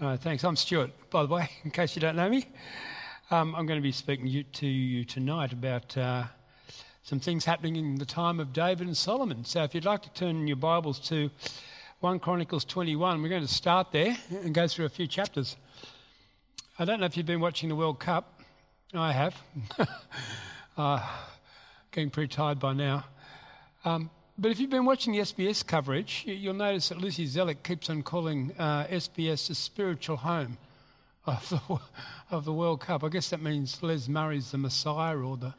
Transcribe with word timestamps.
Uh, 0.00 0.16
thanks. 0.16 0.44
I'm 0.44 0.54
Stuart, 0.54 0.92
by 1.10 1.26
the 1.26 1.34
way, 1.34 1.50
in 1.64 1.72
case 1.72 1.96
you 1.96 2.00
don't 2.00 2.14
know 2.14 2.28
me. 2.28 2.46
Um, 3.32 3.52
I'm 3.56 3.66
going 3.66 3.78
to 3.78 3.82
be 3.82 3.90
speaking 3.90 4.44
to 4.52 4.66
you 4.66 5.04
tonight 5.04 5.52
about 5.52 5.96
uh, 5.98 6.22
some 7.02 7.18
things 7.18 7.44
happening 7.44 7.74
in 7.74 7.96
the 7.96 8.04
time 8.06 8.38
of 8.38 8.52
David 8.52 8.86
and 8.86 8.96
Solomon. 8.96 9.44
So 9.44 9.64
if 9.64 9.74
you'd 9.74 9.84
like 9.84 10.02
to 10.02 10.10
turn 10.10 10.46
your 10.46 10.56
Bibles 10.56 11.00
to 11.08 11.28
1 11.98 12.20
Chronicles 12.20 12.64
21, 12.64 13.20
we're 13.20 13.28
going 13.28 13.42
to 13.42 13.52
start 13.52 13.90
there 13.90 14.16
and 14.30 14.54
go 14.54 14.68
through 14.68 14.84
a 14.84 14.88
few 14.88 15.08
chapters. 15.08 15.56
I 16.78 16.84
don't 16.84 17.00
know 17.00 17.06
if 17.06 17.16
you've 17.16 17.26
been 17.26 17.40
watching 17.40 17.68
the 17.68 17.74
World 17.74 17.98
Cup. 17.98 18.40
I 18.94 19.10
have. 19.10 19.36
uh, 20.76 21.04
getting 21.90 22.10
pretty 22.10 22.28
tired 22.28 22.60
by 22.60 22.72
now. 22.72 23.04
Um, 23.84 24.10
but 24.38 24.52
if 24.52 24.60
you've 24.60 24.70
been 24.70 24.84
watching 24.84 25.12
the 25.12 25.18
SBS 25.18 25.66
coverage, 25.66 26.22
you'll 26.24 26.54
notice 26.54 26.90
that 26.90 26.98
Lucy 26.98 27.26
Zelić 27.26 27.62
keeps 27.64 27.90
on 27.90 28.02
calling 28.02 28.52
uh, 28.56 28.84
SBS 28.84 29.48
the 29.48 29.54
spiritual 29.54 30.16
home 30.16 30.56
of 31.26 31.48
the, 31.48 31.78
of 32.30 32.44
the 32.44 32.52
World 32.52 32.80
Cup. 32.80 33.02
I 33.02 33.08
guess 33.08 33.30
that 33.30 33.42
means 33.42 33.82
Les 33.82 34.06
Murray's 34.08 34.52
the 34.52 34.58
Messiah 34.58 35.18
or 35.18 35.36
the 35.36 35.52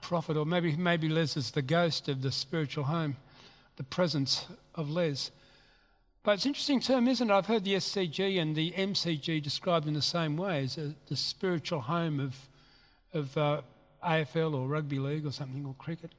prophet, 0.00 0.36
or 0.36 0.46
maybe, 0.46 0.76
maybe 0.76 1.08
Les 1.08 1.36
is 1.36 1.50
the 1.50 1.62
ghost 1.62 2.08
of 2.08 2.22
the 2.22 2.30
spiritual 2.30 2.84
home, 2.84 3.16
the 3.76 3.82
presence 3.82 4.46
of 4.76 4.90
Les. 4.90 5.32
But 6.22 6.36
it's 6.36 6.44
an 6.44 6.50
interesting 6.50 6.80
term, 6.80 7.08
isn't 7.08 7.28
it? 7.28 7.34
I've 7.34 7.46
heard 7.46 7.64
the 7.64 7.74
SCG 7.74 8.40
and 8.40 8.54
the 8.54 8.70
MCG 8.72 9.42
described 9.42 9.88
in 9.88 9.94
the 9.94 10.02
same 10.02 10.36
way 10.36 10.62
as 10.62 10.78
a, 10.78 10.94
the 11.08 11.16
spiritual 11.16 11.80
home 11.80 12.20
of, 12.20 12.36
of 13.12 13.36
uh, 13.36 13.62
AFL 14.06 14.54
or 14.54 14.68
rugby 14.68 15.00
league 15.00 15.26
or 15.26 15.32
something, 15.32 15.66
or 15.66 15.74
cricket. 15.74 16.12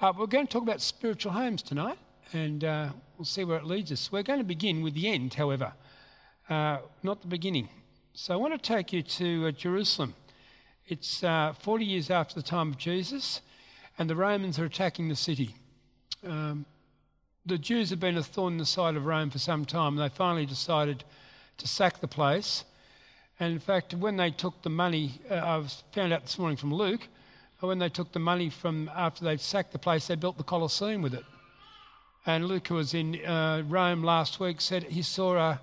Uh, 0.00 0.12
we're 0.18 0.26
going 0.26 0.44
to 0.44 0.52
talk 0.52 0.62
about 0.62 0.80
spiritual 0.80 1.30
homes 1.30 1.62
tonight, 1.62 1.96
and 2.32 2.64
uh, 2.64 2.88
we'll 3.16 3.24
see 3.24 3.44
where 3.44 3.56
it 3.56 3.64
leads 3.64 3.92
us. 3.92 4.10
We're 4.10 4.24
going 4.24 4.40
to 4.40 4.44
begin 4.44 4.82
with 4.82 4.94
the 4.94 5.06
end, 5.06 5.32
however, 5.34 5.72
uh, 6.50 6.78
not 7.04 7.20
the 7.20 7.28
beginning. 7.28 7.68
So 8.12 8.34
I 8.34 8.36
want 8.36 8.60
to 8.60 8.68
take 8.74 8.92
you 8.92 9.02
to 9.02 9.46
uh, 9.46 9.50
Jerusalem. 9.52 10.14
It's 10.88 11.22
uh, 11.22 11.54
40 11.60 11.84
years 11.84 12.10
after 12.10 12.34
the 12.34 12.42
time 12.42 12.70
of 12.70 12.76
Jesus, 12.76 13.40
and 13.96 14.10
the 14.10 14.16
Romans 14.16 14.58
are 14.58 14.64
attacking 14.64 15.08
the 15.08 15.14
city. 15.14 15.54
Um, 16.26 16.66
the 17.46 17.56
Jews 17.56 17.90
have 17.90 18.00
been 18.00 18.16
a 18.16 18.22
thorn 18.22 18.54
in 18.54 18.58
the 18.58 18.66
side 18.66 18.96
of 18.96 19.06
Rome 19.06 19.30
for 19.30 19.38
some 19.38 19.64
time. 19.64 19.94
They 19.94 20.08
finally 20.08 20.44
decided 20.44 21.04
to 21.58 21.68
sack 21.68 22.00
the 22.00 22.08
place. 22.08 22.64
And 23.38 23.52
in 23.52 23.60
fact, 23.60 23.94
when 23.94 24.16
they 24.16 24.32
took 24.32 24.60
the 24.62 24.70
money, 24.70 25.20
uh, 25.30 25.34
I 25.36 25.64
found 25.94 26.12
out 26.12 26.22
this 26.22 26.36
morning 26.36 26.56
from 26.56 26.74
Luke, 26.74 27.06
when 27.66 27.78
they 27.78 27.88
took 27.88 28.12
the 28.12 28.18
money 28.18 28.50
from 28.50 28.90
after 28.94 29.24
they'd 29.24 29.40
sacked 29.40 29.72
the 29.72 29.78
place, 29.78 30.06
they 30.06 30.14
built 30.14 30.36
the 30.36 30.44
Colosseum 30.44 31.02
with 31.02 31.14
it. 31.14 31.24
And 32.26 32.46
Luke, 32.46 32.68
who 32.68 32.76
was 32.76 32.94
in 32.94 33.24
uh, 33.24 33.62
Rome 33.68 34.02
last 34.02 34.40
week, 34.40 34.60
said 34.60 34.84
he 34.84 35.02
saw 35.02 35.36
a, 35.36 35.60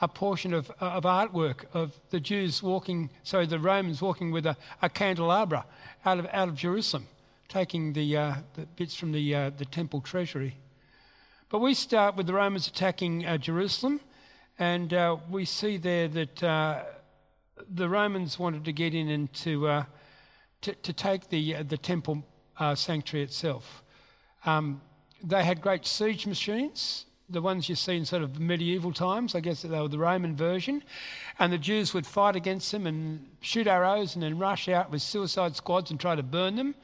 a 0.00 0.06
portion 0.06 0.54
of, 0.54 0.70
of 0.78 1.02
artwork 1.02 1.64
of 1.74 1.98
the 2.10 2.20
Jews 2.20 2.62
walking, 2.62 3.10
sorry, 3.24 3.46
the 3.46 3.58
Romans 3.58 4.00
walking 4.00 4.30
with 4.30 4.46
a, 4.46 4.56
a 4.80 4.88
candelabra 4.88 5.64
out 6.04 6.18
of, 6.18 6.26
out 6.32 6.48
of 6.48 6.54
Jerusalem, 6.54 7.08
taking 7.48 7.92
the, 7.92 8.16
uh, 8.16 8.34
the 8.54 8.66
bits 8.76 8.94
from 8.94 9.12
the, 9.12 9.34
uh, 9.34 9.50
the 9.56 9.64
temple 9.64 10.00
treasury. 10.00 10.56
But 11.48 11.58
we 11.58 11.74
start 11.74 12.16
with 12.16 12.26
the 12.26 12.34
Romans 12.34 12.68
attacking 12.68 13.26
uh, 13.26 13.38
Jerusalem, 13.38 14.00
and 14.58 14.94
uh, 14.94 15.16
we 15.30 15.44
see 15.44 15.78
there 15.78 16.06
that 16.08 16.42
uh, 16.42 16.84
the 17.74 17.88
Romans 17.88 18.38
wanted 18.38 18.64
to 18.66 18.72
get 18.72 18.94
in 18.94 19.08
and 19.08 19.32
to 19.34 19.84
to, 20.66 20.74
to 20.74 20.92
take 20.92 21.28
the, 21.28 21.54
uh, 21.54 21.62
the 21.62 21.78
temple 21.78 22.24
uh, 22.58 22.74
sanctuary 22.74 23.22
itself. 23.22 23.84
Um, 24.44 24.80
they 25.22 25.44
had 25.44 25.60
great 25.60 25.86
siege 25.86 26.26
machines, 26.26 27.06
the 27.30 27.40
ones 27.40 27.68
you 27.68 27.76
see 27.76 27.96
in 27.96 28.04
sort 28.04 28.22
of 28.22 28.40
medieval 28.40 28.92
times. 28.92 29.36
I 29.36 29.40
guess 29.40 29.62
they 29.62 29.68
were 29.80 29.86
the 29.86 29.98
Roman 29.98 30.34
version. 30.34 30.82
And 31.38 31.52
the 31.52 31.58
Jews 31.58 31.94
would 31.94 32.04
fight 32.04 32.34
against 32.34 32.72
them 32.72 32.86
and 32.86 33.24
shoot 33.40 33.68
arrows 33.68 34.14
and 34.14 34.22
then 34.24 34.38
rush 34.38 34.68
out 34.68 34.90
with 34.90 35.02
suicide 35.02 35.54
squads 35.54 35.92
and 35.92 36.00
try 36.00 36.16
to 36.16 36.22
burn 36.22 36.56
them. 36.56 36.74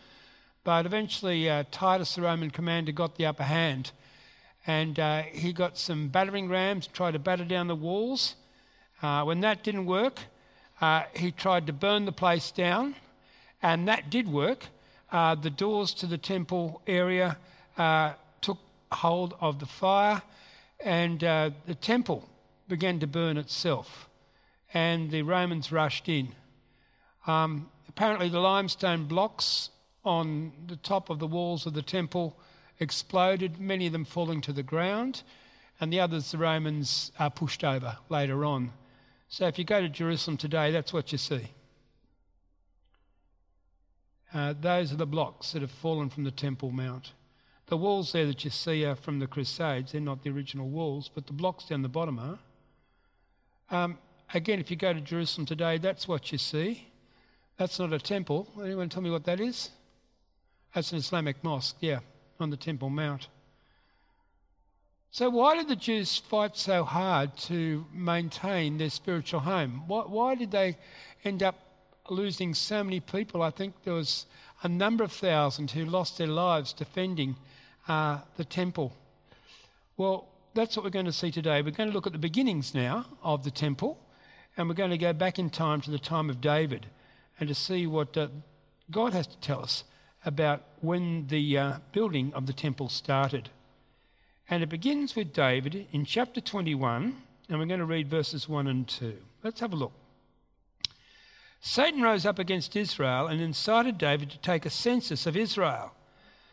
But 0.62 0.86
eventually, 0.86 1.50
uh, 1.50 1.64
Titus, 1.72 2.14
the 2.14 2.22
Roman 2.22 2.50
commander, 2.50 2.92
got 2.92 3.16
the 3.16 3.26
upper 3.26 3.42
hand. 3.42 3.90
And 4.64 5.00
uh, 5.00 5.22
he 5.22 5.52
got 5.52 5.76
some 5.76 6.06
battering 6.06 6.48
rams, 6.48 6.86
tried 6.86 7.12
to 7.12 7.18
batter 7.18 7.44
down 7.44 7.66
the 7.66 7.74
walls. 7.74 8.36
Uh, 9.02 9.24
when 9.24 9.40
that 9.40 9.64
didn't 9.64 9.86
work, 9.86 10.20
uh, 10.80 11.02
he 11.16 11.32
tried 11.32 11.66
to 11.66 11.72
burn 11.72 12.04
the 12.04 12.12
place 12.12 12.52
down. 12.52 12.94
And 13.62 13.86
that 13.86 14.10
did 14.10 14.28
work. 14.28 14.66
Uh, 15.12 15.34
the 15.36 15.50
doors 15.50 15.94
to 15.94 16.06
the 16.06 16.18
temple 16.18 16.82
area 16.86 17.36
uh, 17.78 18.14
took 18.40 18.58
hold 18.90 19.34
of 19.40 19.60
the 19.60 19.66
fire, 19.66 20.20
and 20.80 21.22
uh, 21.22 21.50
the 21.66 21.74
temple 21.74 22.28
began 22.68 22.98
to 22.98 23.06
burn 23.06 23.36
itself. 23.36 24.08
And 24.74 25.10
the 25.10 25.22
Romans 25.22 25.70
rushed 25.70 26.08
in. 26.08 26.34
Um, 27.26 27.68
apparently, 27.88 28.30
the 28.30 28.40
limestone 28.40 29.04
blocks 29.04 29.70
on 30.04 30.52
the 30.66 30.76
top 30.76 31.10
of 31.10 31.18
the 31.18 31.26
walls 31.26 31.66
of 31.66 31.74
the 31.74 31.82
temple 31.82 32.36
exploded, 32.80 33.60
many 33.60 33.86
of 33.86 33.92
them 33.92 34.04
falling 34.04 34.40
to 34.40 34.52
the 34.52 34.62
ground, 34.62 35.22
and 35.78 35.92
the 35.92 36.00
others 36.00 36.32
the 36.32 36.38
Romans 36.38 37.12
pushed 37.36 37.62
over 37.62 37.96
later 38.08 38.44
on. 38.44 38.72
So, 39.28 39.46
if 39.46 39.58
you 39.58 39.64
go 39.64 39.80
to 39.80 39.88
Jerusalem 39.88 40.36
today, 40.36 40.72
that's 40.72 40.92
what 40.92 41.12
you 41.12 41.18
see. 41.18 41.50
Uh, 44.34 44.54
those 44.60 44.92
are 44.92 44.96
the 44.96 45.06
blocks 45.06 45.52
that 45.52 45.62
have 45.62 45.70
fallen 45.70 46.08
from 46.08 46.24
the 46.24 46.30
Temple 46.30 46.70
Mount. 46.70 47.12
The 47.66 47.76
walls 47.76 48.12
there 48.12 48.26
that 48.26 48.44
you 48.44 48.50
see 48.50 48.84
are 48.84 48.94
from 48.94 49.18
the 49.18 49.26
Crusades. 49.26 49.92
They're 49.92 50.00
not 50.00 50.22
the 50.22 50.30
original 50.30 50.68
walls, 50.68 51.10
but 51.14 51.26
the 51.26 51.32
blocks 51.32 51.64
down 51.64 51.82
the 51.82 51.88
bottom 51.88 52.18
are. 52.18 52.38
Um, 53.70 53.98
again, 54.34 54.58
if 54.58 54.70
you 54.70 54.76
go 54.76 54.92
to 54.92 55.00
Jerusalem 55.00 55.46
today, 55.46 55.78
that's 55.78 56.08
what 56.08 56.32
you 56.32 56.38
see. 56.38 56.86
That's 57.58 57.78
not 57.78 57.92
a 57.92 57.98
temple. 57.98 58.48
Anyone 58.62 58.88
tell 58.88 59.02
me 59.02 59.10
what 59.10 59.24
that 59.24 59.40
is? 59.40 59.70
That's 60.74 60.92
an 60.92 60.98
Islamic 60.98 61.42
mosque, 61.44 61.76
yeah, 61.80 62.00
on 62.40 62.50
the 62.50 62.56
Temple 62.56 62.90
Mount. 62.90 63.28
So, 65.10 65.28
why 65.28 65.56
did 65.56 65.68
the 65.68 65.76
Jews 65.76 66.16
fight 66.16 66.56
so 66.56 66.84
hard 66.84 67.36
to 67.48 67.84
maintain 67.92 68.78
their 68.78 68.88
spiritual 68.88 69.40
home? 69.40 69.82
Why, 69.86 70.02
why 70.02 70.34
did 70.34 70.50
they 70.50 70.78
end 71.22 71.42
up 71.42 71.56
losing 72.10 72.54
so 72.54 72.82
many 72.82 73.00
people. 73.00 73.42
I 73.42 73.50
think 73.50 73.74
there 73.84 73.94
was 73.94 74.26
a 74.62 74.68
number 74.68 75.04
of 75.04 75.12
thousand 75.12 75.70
who 75.70 75.84
lost 75.84 76.18
their 76.18 76.26
lives 76.26 76.72
defending 76.72 77.36
uh, 77.88 78.18
the 78.36 78.44
temple. 78.44 78.92
Well, 79.96 80.28
that's 80.54 80.76
what 80.76 80.84
we're 80.84 80.90
going 80.90 81.06
to 81.06 81.12
see 81.12 81.30
today. 81.30 81.62
We're 81.62 81.70
going 81.70 81.88
to 81.88 81.94
look 81.94 82.06
at 82.06 82.12
the 82.12 82.18
beginnings 82.18 82.74
now 82.74 83.06
of 83.22 83.44
the 83.44 83.50
temple, 83.50 83.98
and 84.56 84.68
we're 84.68 84.74
going 84.74 84.90
to 84.90 84.98
go 84.98 85.12
back 85.12 85.38
in 85.38 85.50
time 85.50 85.80
to 85.82 85.90
the 85.90 85.98
time 85.98 86.28
of 86.28 86.40
David 86.40 86.86
and 87.40 87.48
to 87.48 87.54
see 87.54 87.86
what 87.86 88.16
uh, 88.16 88.28
God 88.90 89.12
has 89.12 89.26
to 89.26 89.36
tell 89.38 89.62
us 89.62 89.84
about 90.24 90.62
when 90.80 91.26
the 91.28 91.58
uh, 91.58 91.72
building 91.92 92.32
of 92.34 92.46
the 92.46 92.52
temple 92.52 92.88
started. 92.88 93.48
And 94.48 94.62
it 94.62 94.68
begins 94.68 95.16
with 95.16 95.32
David 95.32 95.86
in 95.92 96.04
chapter 96.04 96.40
21, 96.40 97.16
and 97.48 97.58
we're 97.58 97.66
going 97.66 97.80
to 97.80 97.86
read 97.86 98.08
verses 98.08 98.48
1 98.48 98.66
and 98.66 98.86
2. 98.86 99.16
Let's 99.42 99.60
have 99.60 99.72
a 99.72 99.76
look. 99.76 99.92
Satan 101.64 102.02
rose 102.02 102.26
up 102.26 102.40
against 102.40 102.74
Israel 102.74 103.28
and 103.28 103.40
incited 103.40 103.96
David 103.96 104.30
to 104.30 104.38
take 104.38 104.66
a 104.66 104.70
census 104.70 105.26
of 105.26 105.36
Israel. 105.36 105.92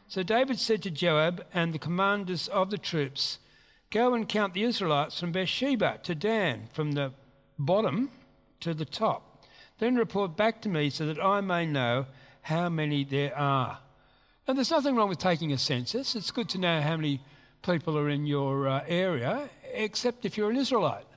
So 0.08 0.22
David 0.22 0.60
said 0.60 0.84
to 0.84 0.92
Joab 0.92 1.44
and 1.52 1.74
the 1.74 1.80
commanders 1.80 2.48
of 2.48 2.70
the 2.70 2.78
troops, 2.78 3.40
Go 3.90 4.14
and 4.14 4.30
count 4.30 4.54
the 4.54 4.64
Israelites 4.64 5.20
from 5.20 5.32
Beersheba 5.32 6.00
to 6.04 6.14
Dan, 6.14 6.70
from 6.74 6.92
the 6.92 7.12
bottom 7.58 8.12
to 8.60 8.76
the 8.76 8.86
top. 8.86 9.44
Then 9.80 9.96
report 9.96 10.38
back 10.38 10.62
to 10.62 10.70
me 10.70 10.92
so 10.92 11.08
that 11.08 11.24
I 11.24 11.42
may 11.42 11.66
know 11.66 12.06
how 12.44 12.70
many 12.70 13.04
there 13.04 13.36
are. 13.36 13.80
And 14.46 14.56
there's 14.56 14.70
nothing 14.70 14.96
wrong 14.96 15.10
with 15.10 15.18
taking 15.18 15.52
a 15.54 15.58
census. 15.58 16.16
It's 16.16 16.30
good 16.30 16.50
to 16.50 16.60
know 16.60 16.82
how 16.82 16.96
many 16.96 17.20
people 17.64 17.98
are 17.98 18.10
in 18.10 18.28
your 18.28 18.68
uh, 18.68 18.84
area, 18.88 19.50
except 19.74 20.24
if 20.26 20.38
you're 20.38 20.52
an 20.52 20.58
Israelite. 20.58 21.08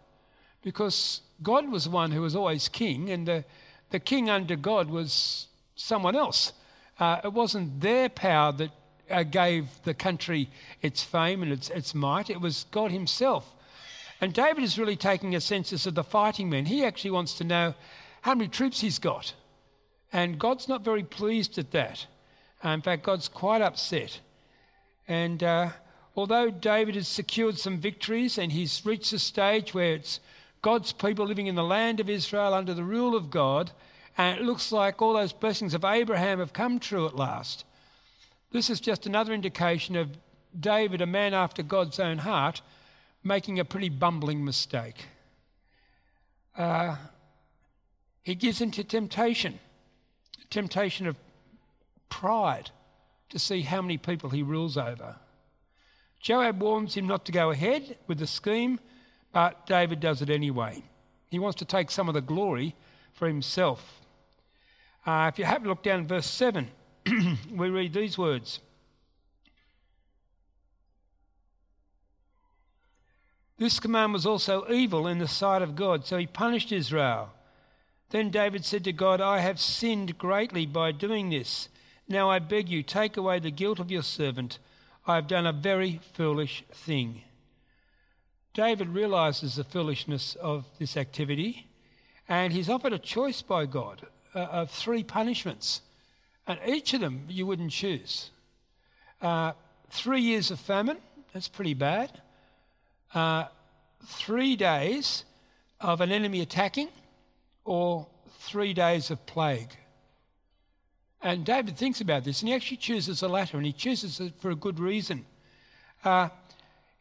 Because 0.62 1.20
God 1.42 1.70
was 1.70 1.84
the 1.84 1.90
one 1.90 2.10
who 2.10 2.22
was 2.22 2.34
always 2.34 2.68
king, 2.68 3.10
and 3.10 3.28
the 3.28 3.44
the 3.92 4.00
king 4.00 4.28
under 4.28 4.56
God 4.56 4.90
was 4.90 5.46
someone 5.76 6.16
else. 6.16 6.52
Uh, 6.98 7.20
it 7.24 7.32
wasn't 7.32 7.80
their 7.80 8.08
power 8.08 8.52
that 8.52 8.70
uh, 9.10 9.22
gave 9.22 9.68
the 9.84 9.94
country 9.94 10.48
its 10.80 11.02
fame 11.02 11.42
and 11.42 11.52
its, 11.52 11.70
its 11.70 11.94
might, 11.94 12.30
it 12.30 12.40
was 12.40 12.66
God 12.70 12.90
Himself. 12.90 13.46
And 14.20 14.32
David 14.32 14.64
is 14.64 14.78
really 14.78 14.96
taking 14.96 15.34
a 15.34 15.40
census 15.40 15.86
of 15.86 15.94
the 15.94 16.04
fighting 16.04 16.48
men. 16.48 16.64
He 16.64 16.84
actually 16.84 17.10
wants 17.10 17.34
to 17.34 17.44
know 17.44 17.74
how 18.22 18.34
many 18.34 18.48
troops 18.48 18.80
he's 18.80 18.98
got. 18.98 19.34
And 20.12 20.38
God's 20.38 20.68
not 20.68 20.84
very 20.84 21.02
pleased 21.02 21.58
at 21.58 21.72
that. 21.72 22.06
Uh, 22.64 22.70
in 22.70 22.82
fact, 22.82 23.02
God's 23.02 23.28
quite 23.28 23.62
upset. 23.62 24.20
And 25.08 25.42
uh, 25.42 25.70
although 26.14 26.50
David 26.50 26.94
has 26.94 27.08
secured 27.08 27.58
some 27.58 27.78
victories 27.78 28.38
and 28.38 28.52
he's 28.52 28.86
reached 28.86 29.12
a 29.12 29.18
stage 29.18 29.74
where 29.74 29.94
it's 29.94 30.20
God's 30.62 30.92
people 30.92 31.26
living 31.26 31.48
in 31.48 31.56
the 31.56 31.64
land 31.64 32.00
of 32.00 32.08
Israel 32.08 32.54
under 32.54 32.72
the 32.72 32.84
rule 32.84 33.16
of 33.16 33.30
God, 33.30 33.72
and 34.16 34.38
it 34.38 34.44
looks 34.44 34.70
like 34.72 35.02
all 35.02 35.14
those 35.14 35.32
blessings 35.32 35.74
of 35.74 35.84
Abraham 35.84 36.38
have 36.38 36.52
come 36.52 36.78
true 36.78 37.06
at 37.06 37.16
last. 37.16 37.64
This 38.52 38.70
is 38.70 38.80
just 38.80 39.06
another 39.06 39.32
indication 39.34 39.96
of 39.96 40.10
David, 40.58 41.00
a 41.00 41.06
man 41.06 41.34
after 41.34 41.62
God's 41.62 41.98
own 41.98 42.18
heart, 42.18 42.62
making 43.24 43.58
a 43.58 43.64
pretty 43.64 43.88
bumbling 43.88 44.44
mistake. 44.44 45.06
uh, 46.56 46.96
he 48.22 48.34
gives 48.34 48.60
into 48.60 48.84
temptation, 48.84 49.58
temptation 50.50 51.06
of 51.06 51.16
pride 52.08 52.70
to 53.30 53.38
see 53.38 53.62
how 53.62 53.82
many 53.82 53.96
people 53.96 54.30
he 54.30 54.42
rules 54.42 54.76
over. 54.76 55.16
Joab 56.20 56.60
warns 56.60 56.94
him 56.94 57.06
not 57.06 57.24
to 57.24 57.32
go 57.32 57.50
ahead 57.50 57.96
with 58.06 58.18
the 58.18 58.26
scheme, 58.26 58.78
but 59.32 59.66
David 59.66 60.00
does 60.00 60.22
it 60.22 60.30
anyway. 60.30 60.82
He 61.30 61.38
wants 61.38 61.58
to 61.58 61.64
take 61.64 61.90
some 61.90 62.08
of 62.08 62.14
the 62.14 62.20
glory 62.20 62.74
for 63.14 63.26
himself. 63.26 64.00
Uh, 65.06 65.30
if 65.32 65.38
you 65.38 65.44
have 65.44 65.64
a 65.64 65.68
look 65.68 65.82
down 65.82 66.06
verse 66.06 66.26
7, 66.26 66.68
we 67.50 67.70
read 67.70 67.94
these 67.94 68.16
words. 68.16 68.60
This 73.58 73.80
command 73.80 74.12
was 74.12 74.26
also 74.26 74.68
evil 74.70 75.06
in 75.06 75.18
the 75.18 75.28
sight 75.28 75.62
of 75.62 75.76
God, 75.76 76.04
so 76.04 76.18
he 76.18 76.26
punished 76.26 76.72
Israel. 76.72 77.30
Then 78.10 78.30
David 78.30 78.64
said 78.64 78.84
to 78.84 78.92
God, 78.92 79.20
I 79.20 79.38
have 79.38 79.58
sinned 79.58 80.18
greatly 80.18 80.66
by 80.66 80.92
doing 80.92 81.30
this. 81.30 81.68
Now 82.08 82.28
I 82.28 82.40
beg 82.40 82.68
you, 82.68 82.82
take 82.82 83.16
away 83.16 83.38
the 83.38 83.50
guilt 83.50 83.78
of 83.78 83.90
your 83.90 84.02
servant. 84.02 84.58
I 85.06 85.14
have 85.14 85.28
done 85.28 85.46
a 85.46 85.52
very 85.52 86.00
foolish 86.12 86.64
thing. 86.72 87.22
David 88.54 88.88
realizes 88.88 89.56
the 89.56 89.64
foolishness 89.64 90.36
of 90.36 90.66
this 90.78 90.96
activity, 90.96 91.66
and 92.28 92.52
he's 92.52 92.68
offered 92.68 92.92
a 92.92 92.98
choice 92.98 93.42
by 93.42 93.66
God 93.66 94.06
uh, 94.34 94.40
of 94.40 94.70
three 94.70 95.02
punishments. 95.02 95.80
And 96.46 96.58
each 96.66 96.92
of 96.92 97.00
them 97.00 97.26
you 97.28 97.46
wouldn't 97.46 97.70
choose. 97.70 98.30
Uh, 99.20 99.52
three 99.90 100.20
years 100.20 100.50
of 100.50 100.58
famine, 100.60 100.98
that's 101.32 101.48
pretty 101.48 101.74
bad. 101.74 102.20
Uh, 103.14 103.44
three 104.04 104.56
days 104.56 105.24
of 105.80 106.00
an 106.00 106.10
enemy 106.10 106.40
attacking, 106.40 106.88
or 107.64 108.06
three 108.40 108.74
days 108.74 109.10
of 109.10 109.24
plague. 109.26 109.70
And 111.22 111.44
David 111.44 111.76
thinks 111.76 112.00
about 112.00 112.24
this 112.24 112.40
and 112.40 112.48
he 112.48 112.54
actually 112.54 112.78
chooses 112.78 113.20
the 113.20 113.28
latter 113.28 113.56
and 113.56 113.64
he 113.64 113.72
chooses 113.72 114.18
it 114.18 114.34
for 114.40 114.50
a 114.50 114.56
good 114.56 114.80
reason. 114.80 115.24
Uh, 116.04 116.28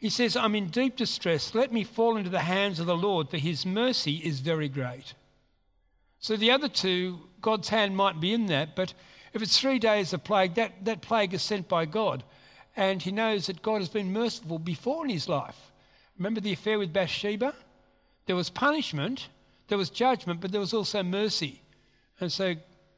he 0.02 0.10
says, 0.10 0.36
I'm 0.36 0.56
in 0.56 0.70
deep 0.70 0.96
distress. 0.96 1.54
Let 1.54 1.72
me 1.72 1.84
fall 1.84 2.18
into 2.18 2.32
the 2.32 2.40
hands 2.40 2.80
of 2.80 2.88
the 2.88 2.98
Lord, 2.98 3.30
for 3.30 3.38
his 3.38 3.68
mercy 3.68 4.16
is 4.16 4.40
very 4.40 4.68
great. 4.68 5.14
So 6.20 6.36
the 6.36 6.50
other 6.50 6.68
two, 6.68 7.20
God's 7.40 7.70
hand 7.70 7.96
might 7.96 8.20
be 8.20 8.34
in 8.34 8.48
that, 8.48 8.76
but 8.76 8.96
if 9.32 9.44
it's 9.44 9.60
three 9.60 9.78
days 9.78 10.12
of 10.12 10.24
plague, 10.24 10.56
that, 10.56 10.86
that 10.86 11.04
plague 11.04 11.36
is 11.36 11.44
sent 11.44 11.70
by 11.70 11.86
God. 11.86 12.24
And 12.76 13.00
he 13.00 13.12
knows 13.12 13.46
that 13.46 13.62
God 13.62 13.78
has 13.78 13.90
been 13.90 14.12
merciful 14.12 14.58
before 14.58 15.04
in 15.04 15.12
his 15.12 15.30
life. 15.30 15.72
Remember 16.18 16.42
the 16.42 16.54
affair 16.54 16.80
with 16.80 16.92
Bathsheba? 16.92 17.54
There 18.26 18.36
was 18.36 18.50
punishment, 18.50 19.28
there 19.68 19.78
was 19.78 19.92
judgment, 19.92 20.42
but 20.42 20.52
there 20.52 20.60
was 20.60 20.74
also 20.74 21.04
mercy. 21.04 21.62
And 22.20 22.32
so 22.32 22.56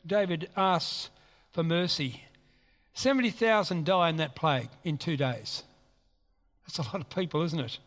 David 0.07 0.49
asks 0.56 1.09
for 1.51 1.63
mercy. 1.63 2.23
70,000 2.94 3.83
die 3.83 4.07
in 4.07 4.15
that 4.17 4.35
plague 4.35 4.69
in 4.85 4.97
two 4.97 5.17
days. 5.17 5.63
That's 6.65 6.80
a 6.80 6.83
lot 6.83 7.01
of 7.01 7.10
people, 7.10 7.42
isn't 7.44 7.60
it? 7.60 7.80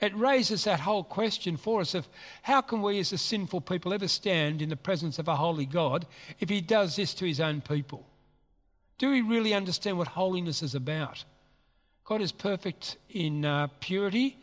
It 0.00 0.16
raises 0.16 0.64
that 0.64 0.80
whole 0.80 1.02
question 1.02 1.56
for 1.56 1.80
us 1.80 1.94
of 1.94 2.08
how 2.42 2.60
can 2.60 2.82
we 2.82 3.00
as 3.00 3.12
a 3.12 3.18
sinful 3.18 3.62
people 3.62 3.92
ever 3.92 4.06
stand 4.06 4.62
in 4.62 4.68
the 4.68 4.76
presence 4.76 5.18
of 5.18 5.26
a 5.26 5.34
holy 5.34 5.66
God 5.66 6.06
if 6.38 6.48
he 6.48 6.60
does 6.60 6.94
this 6.94 7.14
to 7.14 7.26
his 7.26 7.40
own 7.40 7.60
people? 7.60 8.06
Do 8.98 9.10
we 9.10 9.22
really 9.22 9.54
understand 9.54 9.98
what 9.98 10.08
holiness 10.08 10.62
is 10.62 10.74
about? 10.76 11.24
God 12.04 12.20
is 12.20 12.32
perfect 12.32 12.96
in 13.10 13.44
uh, 13.44 13.68
purity, 13.80 14.36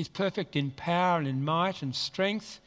He's 0.00 0.08
perfect 0.08 0.56
in 0.56 0.70
power 0.70 1.18
and 1.18 1.28
in 1.28 1.44
might 1.44 1.82
and 1.82 1.94
strength. 1.94 2.60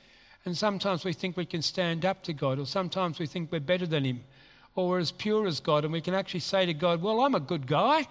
And 0.45 0.55
sometimes 0.55 1.03
we 1.03 1.13
think 1.13 1.35
we 1.35 1.45
can 1.45 1.63
stand 1.63 2.05
up 2.05 2.21
to 2.23 2.33
God, 2.33 2.59
or 2.59 2.67
sometimes 2.67 3.17
we 3.17 3.25
think 3.25 3.51
we're 3.51 3.59
better 3.59 3.87
than 3.87 4.03
Him, 4.03 4.23
or 4.75 4.89
we're 4.89 4.99
as 4.99 5.11
pure 5.11 5.47
as 5.47 5.59
God, 5.59 5.83
and 5.83 5.91
we 5.93 6.01
can 6.01 6.13
actually 6.13 6.41
say 6.41 6.65
to 6.67 6.73
God, 6.75 7.01
Well, 7.01 7.21
I'm 7.21 7.33
a 7.33 7.39
good 7.39 7.65
guy. 7.65 8.07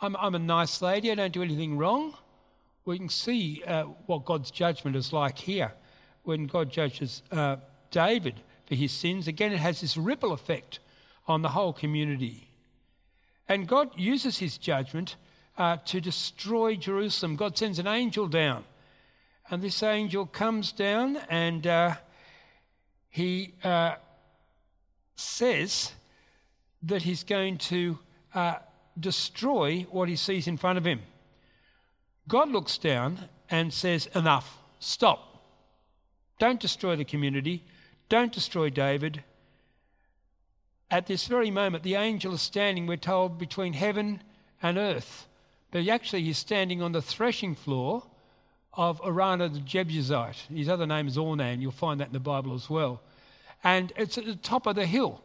I'm, 0.00 0.16
I'm 0.16 0.34
a 0.34 0.38
nice 0.38 0.82
lady. 0.82 1.10
I 1.10 1.14
don't 1.14 1.32
do 1.32 1.42
anything 1.42 1.76
wrong. 1.78 2.14
We 2.84 2.98
can 2.98 3.08
see 3.08 3.62
uh, 3.66 3.84
what 4.06 4.24
God's 4.24 4.50
judgment 4.50 4.96
is 4.96 5.12
like 5.12 5.38
here 5.38 5.72
when 6.22 6.46
God 6.46 6.70
judges 6.70 7.22
uh, 7.32 7.56
David 7.90 8.40
for 8.66 8.74
his 8.74 8.92
sins. 8.92 9.28
Again, 9.28 9.52
it 9.52 9.58
has 9.58 9.80
this 9.80 9.96
ripple 9.96 10.32
effect 10.32 10.80
on 11.26 11.42
the 11.42 11.48
whole 11.48 11.72
community. 11.72 12.48
And 13.48 13.66
God 13.66 13.90
uses 13.96 14.38
his 14.38 14.58
judgment 14.58 15.16
uh, 15.56 15.78
to 15.86 16.00
destroy 16.00 16.76
Jerusalem. 16.76 17.36
God 17.36 17.56
sends 17.56 17.78
an 17.78 17.86
angel 17.86 18.28
down 18.28 18.64
and 19.50 19.62
this 19.62 19.82
angel 19.82 20.26
comes 20.26 20.72
down 20.72 21.16
and 21.28 21.66
uh, 21.66 21.94
he 23.08 23.54
uh, 23.62 23.94
says 25.14 25.92
that 26.82 27.02
he's 27.02 27.22
going 27.22 27.58
to 27.58 27.98
uh, 28.34 28.56
destroy 28.98 29.86
what 29.90 30.08
he 30.08 30.16
sees 30.16 30.46
in 30.46 30.56
front 30.56 30.78
of 30.78 30.86
him. 30.86 31.00
God 32.28 32.50
looks 32.50 32.78
down 32.78 33.28
and 33.50 33.72
says, 33.72 34.08
Enough, 34.14 34.58
stop. 34.78 35.42
Don't 36.38 36.60
destroy 36.60 36.96
the 36.96 37.04
community, 37.04 37.64
don't 38.08 38.32
destroy 38.32 38.70
David. 38.70 39.22
At 40.90 41.06
this 41.06 41.26
very 41.26 41.50
moment, 41.50 41.82
the 41.82 41.96
angel 41.96 42.34
is 42.34 42.42
standing, 42.42 42.86
we're 42.86 42.96
told, 42.96 43.38
between 43.38 43.72
heaven 43.72 44.22
and 44.62 44.78
earth. 44.78 45.26
But 45.72 45.88
actually 45.88 46.22
he's 46.22 46.38
standing 46.38 46.80
on 46.80 46.92
the 46.92 47.02
threshing 47.02 47.56
floor 47.56 48.04
of 48.72 49.00
Araunah 49.02 49.52
the 49.52 49.60
Jebusite. 49.60 50.36
His 50.48 50.68
other 50.68 50.86
name 50.86 51.08
is 51.08 51.16
Ornan. 51.16 51.60
You'll 51.60 51.72
find 51.72 51.98
that 52.00 52.08
in 52.08 52.12
the 52.12 52.20
Bible 52.20 52.54
as 52.54 52.70
well. 52.70 53.00
And 53.64 53.92
it's 53.96 54.18
at 54.18 54.26
the 54.26 54.36
top 54.36 54.66
of 54.66 54.76
the 54.76 54.86
hill. 54.86 55.22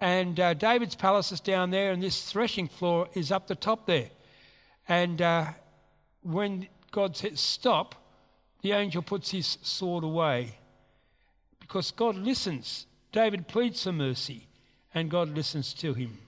And 0.00 0.38
uh, 0.38 0.54
David's 0.54 0.94
palace 0.94 1.32
is 1.32 1.40
down 1.40 1.70
there, 1.70 1.92
and 1.92 2.02
this 2.02 2.30
threshing 2.30 2.68
floor 2.68 3.08
is 3.14 3.32
up 3.32 3.46
the 3.46 3.54
top 3.54 3.86
there. 3.86 4.10
And 4.88 5.22
uh, 5.22 5.46
when 6.22 6.68
God 6.90 7.16
says 7.16 7.40
stop, 7.40 7.94
the 8.62 8.72
angel 8.72 9.02
puts 9.02 9.30
his 9.30 9.58
sword 9.62 10.04
away 10.04 10.58
because 11.60 11.90
God 11.90 12.16
listens. 12.16 12.86
David 13.12 13.48
pleads 13.48 13.82
for 13.82 13.92
mercy, 13.92 14.46
and 14.94 15.10
God 15.10 15.34
listens 15.34 15.72
to 15.74 15.94
him. 15.94 16.18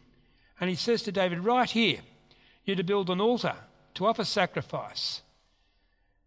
And 0.61 0.71
he 0.71 0.77
says 0.77 1.03
to 1.03 1.13
David, 1.13 1.41
Right 1.41 1.71
here, 1.71 2.01
you're 2.65 2.77
to 2.77 2.85
build 2.85 3.11
an 3.11 3.21
altar 3.21 3.55
to 3.95 4.07
offer 4.07 4.25
sacrifice. 4.25 5.23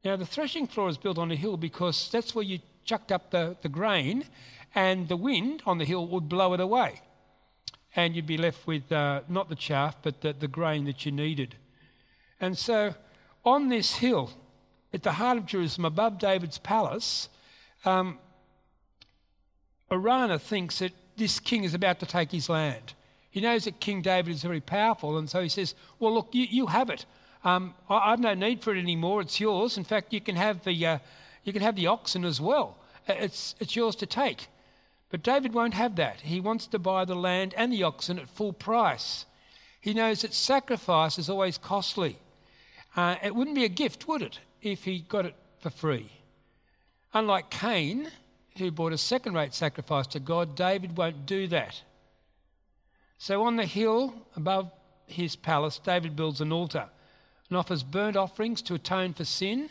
Now, 0.04 0.16
the 0.16 0.26
threshing 0.26 0.68
floor 0.68 0.90
is 0.90 0.98
built 0.98 1.18
on 1.18 1.32
a 1.32 1.36
hill 1.36 1.58
because 1.58 2.10
that's 2.12 2.34
where 2.34 2.46
you 2.46 2.60
chucked 2.86 3.12
up 3.12 3.32
the, 3.32 3.56
the 3.62 3.70
grain, 3.70 4.26
and 4.74 5.08
the 5.08 5.18
wind 5.18 5.62
on 5.66 5.78
the 5.78 5.86
hill 5.86 6.08
would 6.08 6.30
blow 6.30 6.54
it 6.54 6.60
away. 6.60 7.02
And 7.96 8.16
you'd 8.16 8.28
be 8.28 8.38
left 8.38 8.66
with 8.66 8.92
uh, 8.92 9.22
not 9.28 9.50
the 9.50 9.56
chaff, 9.56 9.98
but 10.02 10.22
the, 10.22 10.34
the 10.34 10.48
grain 10.48 10.86
that 10.86 11.06
you 11.06 11.12
needed. 11.12 11.56
And 12.40 12.58
so, 12.58 12.96
on 13.44 13.70
this 13.70 13.96
hill, 13.96 14.32
at 14.94 15.04
the 15.04 15.12
heart 15.12 15.38
of 15.38 15.46
Jerusalem, 15.46 15.86
above 15.86 16.18
David's 16.18 16.58
palace, 16.58 17.30
um, 17.86 18.18
Araunah 19.90 20.40
thinks 20.40 20.80
that 20.80 20.94
this 21.18 21.40
king 21.40 21.64
is 21.64 21.74
about 21.74 22.00
to 22.00 22.06
take 22.06 22.32
his 22.32 22.50
land. 22.50 22.94
He 23.30 23.42
knows 23.42 23.66
that 23.66 23.80
King 23.80 24.02
David 24.02 24.34
is 24.34 24.42
very 24.42 24.62
powerful, 24.62 25.18
and 25.18 25.30
so 25.30 25.42
he 25.42 25.50
says, 25.50 25.76
Well, 26.00 26.14
look, 26.14 26.30
you, 26.34 26.46
you 26.50 26.68
have 26.68 26.90
it. 26.90 27.06
Um, 27.44 27.74
I, 27.90 28.12
have 28.12 28.20
no 28.20 28.34
need 28.34 28.62
for 28.62 28.76
it 28.76 28.80
anymore. 28.80 29.22
It's 29.22 29.40
yours. 29.40 29.78
In 29.78 29.84
fact, 29.84 30.14
you 30.14 30.22
can 30.22 30.36
have 30.36 30.64
the, 30.64 30.86
uh, 30.86 31.00
you 31.44 31.54
can 31.54 31.62
have 31.62 31.76
the 31.76 31.88
oxen 31.88 32.24
as 32.26 32.40
well. 32.40 32.78
Uh, 33.10 33.14
it's, 33.14 33.56
it's 33.60 33.76
yours 33.76 33.96
to 33.98 34.06
take. 34.06 34.48
But 35.12 35.24
David 35.24 35.54
won't 35.54 35.74
have 35.74 35.98
that. 35.98 36.22
He 36.22 36.40
wants 36.40 36.68
to 36.68 36.80
buy 36.80 37.04
the 37.04 37.16
land 37.16 37.54
and 37.58 37.72
the 37.72 37.84
oxen 37.84 38.18
at 38.18 38.30
full 38.30 38.54
price. 38.54 39.26
He 39.82 39.94
knows 39.94 40.22
that 40.22 40.34
sacrifice 40.34 41.20
is 41.20 41.30
always 41.30 41.58
costly. 41.58 42.18
Uh, 42.96 43.18
it 43.22 43.36
wouldn't 43.36 43.56
be 43.56 43.66
a 43.66 43.70
gift, 43.70 44.08
would 44.08 44.22
it, 44.22 44.40
if 44.62 44.86
he 44.86 45.00
got 45.00 45.26
it 45.26 45.36
for 45.60 45.70
free? 45.70 46.10
Unlike 47.14 47.50
Cain, 47.50 48.10
who 48.58 48.72
brought 48.72 48.94
a 48.94 48.98
second 48.98 49.34
rate 49.34 49.54
sacrifice 49.54 50.08
to 50.08 50.20
God, 50.20 50.56
David 50.56 50.96
won't 50.96 51.26
do 51.26 51.46
that. 51.48 51.82
So 53.18 53.44
on 53.44 53.58
the 53.58 53.66
hill 53.66 54.14
above 54.38 54.72
his 55.08 55.36
palace, 55.36 55.80
David 55.84 56.16
builds 56.16 56.40
an 56.40 56.54
altar 56.54 56.88
and 57.50 57.58
offers 57.58 57.84
burnt 57.84 58.16
offerings 58.16 58.62
to 58.64 58.76
atone 58.76 59.14
for 59.14 59.26
sin 59.26 59.70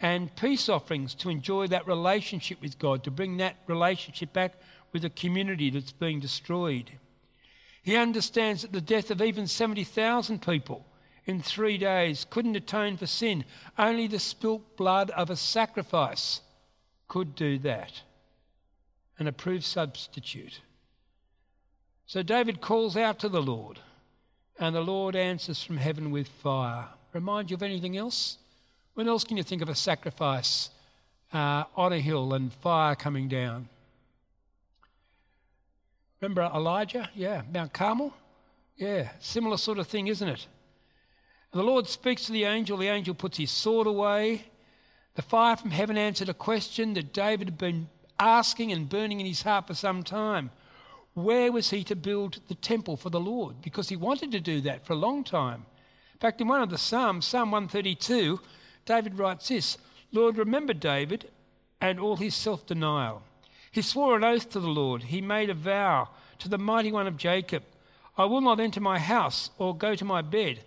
and 0.00 0.34
peace 0.36 0.68
offerings 0.68 1.14
to 1.16 1.30
enjoy 1.30 1.66
that 1.68 1.86
relationship 1.86 2.60
with 2.60 2.78
God, 2.78 3.02
to 3.04 3.10
bring 3.10 3.36
that 3.38 3.56
relationship 3.66 4.32
back 4.32 4.54
with 4.92 5.04
a 5.04 5.10
community 5.10 5.70
that's 5.70 5.92
being 5.92 6.20
destroyed. 6.20 6.90
He 7.82 7.96
understands 7.96 8.62
that 8.62 8.72
the 8.72 8.80
death 8.80 9.10
of 9.10 9.22
even 9.22 9.46
70,000 9.46 10.42
people 10.42 10.86
in 11.24 11.42
three 11.42 11.78
days 11.78 12.26
couldn't 12.28 12.56
atone 12.56 12.96
for 12.96 13.06
sin. 13.06 13.44
Only 13.76 14.06
the 14.06 14.18
spilt 14.18 14.76
blood 14.76 15.10
of 15.10 15.30
a 15.30 15.36
sacrifice 15.36 16.40
could 17.08 17.34
do 17.34 17.58
that. 17.60 18.02
An 19.18 19.26
approved 19.26 19.64
substitute. 19.64 20.60
So 22.06 22.22
David 22.22 22.60
calls 22.60 22.96
out 22.96 23.18
to 23.20 23.28
the 23.28 23.42
Lord, 23.42 23.78
and 24.58 24.74
the 24.74 24.80
Lord 24.80 25.16
answers 25.16 25.62
from 25.62 25.76
heaven 25.76 26.10
with 26.10 26.28
fire 26.28 26.88
remind 27.12 27.50
you 27.50 27.56
of 27.56 27.62
anything 27.62 27.96
else? 27.96 28.38
When 28.98 29.06
else 29.06 29.22
can 29.22 29.36
you 29.36 29.44
think 29.44 29.62
of 29.62 29.68
a 29.68 29.76
sacrifice 29.76 30.70
uh, 31.32 31.62
on 31.76 31.92
a 31.92 32.00
hill 32.00 32.34
and 32.34 32.52
fire 32.52 32.96
coming 32.96 33.28
down. 33.28 33.68
Remember 36.20 36.42
Elijah? 36.52 37.08
Yeah, 37.14 37.42
Mount 37.54 37.72
Carmel? 37.72 38.12
Yeah, 38.76 39.10
similar 39.20 39.56
sort 39.56 39.78
of 39.78 39.86
thing, 39.86 40.08
isn't 40.08 40.28
it? 40.28 40.48
The 41.52 41.62
Lord 41.62 41.86
speaks 41.86 42.26
to 42.26 42.32
the 42.32 42.42
angel, 42.42 42.76
the 42.76 42.88
angel 42.88 43.14
puts 43.14 43.38
his 43.38 43.52
sword 43.52 43.86
away. 43.86 44.46
The 45.14 45.22
fire 45.22 45.54
from 45.54 45.70
heaven 45.70 45.96
answered 45.96 46.28
a 46.28 46.34
question 46.34 46.94
that 46.94 47.12
David 47.12 47.46
had 47.46 47.58
been 47.58 47.88
asking 48.18 48.72
and 48.72 48.88
burning 48.88 49.20
in 49.20 49.26
his 49.26 49.42
heart 49.42 49.68
for 49.68 49.74
some 49.74 50.02
time. 50.02 50.50
Where 51.14 51.52
was 51.52 51.70
he 51.70 51.84
to 51.84 51.94
build 51.94 52.40
the 52.48 52.56
temple 52.56 52.96
for 52.96 53.10
the 53.10 53.20
Lord? 53.20 53.62
Because 53.62 53.88
he 53.88 53.94
wanted 53.94 54.32
to 54.32 54.40
do 54.40 54.60
that 54.62 54.84
for 54.84 54.94
a 54.94 54.96
long 54.96 55.22
time. 55.22 55.66
In 56.14 56.18
fact, 56.18 56.40
in 56.40 56.48
one 56.48 56.62
of 56.62 56.70
the 56.70 56.78
Psalms, 56.78 57.26
Psalm 57.26 57.52
132, 57.52 58.40
David 58.88 59.18
writes 59.18 59.48
this 59.48 59.78
Lord, 60.10 60.36
remember 60.36 60.72
David 60.72 61.30
and 61.80 62.00
all 62.00 62.16
his 62.16 62.34
self 62.34 62.66
denial. 62.66 63.22
He 63.70 63.82
swore 63.82 64.16
an 64.16 64.24
oath 64.24 64.50
to 64.50 64.60
the 64.60 64.66
Lord. 64.66 65.04
He 65.04 65.20
made 65.20 65.50
a 65.50 65.54
vow 65.54 66.08
to 66.40 66.48
the 66.48 66.58
mighty 66.58 66.90
one 66.90 67.06
of 67.06 67.16
Jacob 67.16 67.62
I 68.18 68.24
will 68.24 68.40
not 68.40 68.58
enter 68.58 68.80
my 68.80 68.98
house 68.98 69.50
or 69.58 69.76
go 69.76 69.94
to 69.94 70.04
my 70.04 70.22
bed. 70.22 70.64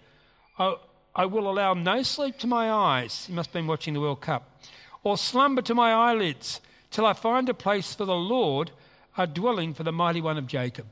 I, 0.58 0.76
I 1.14 1.26
will 1.26 1.52
allow 1.52 1.74
no 1.74 2.02
sleep 2.02 2.40
to 2.40 2.48
my 2.48 2.72
eyes. 2.72 3.26
He 3.26 3.34
must 3.34 3.50
have 3.50 3.54
been 3.54 3.68
watching 3.68 3.94
the 3.94 4.00
World 4.00 4.22
Cup. 4.22 4.64
Or 5.04 5.18
slumber 5.18 5.62
to 5.64 5.76
my 5.76 5.92
eyelids 5.92 6.62
till 6.92 7.06
I 7.06 7.12
find 7.12 7.50
a 7.50 7.54
place 7.54 7.94
for 7.94 8.06
the 8.06 8.16
Lord, 8.16 8.72
a 9.18 9.28
dwelling 9.28 9.74
for 9.74 9.84
the 9.84 9.92
mighty 9.92 10.22
one 10.22 10.38
of 10.38 10.48
Jacob. 10.48 10.86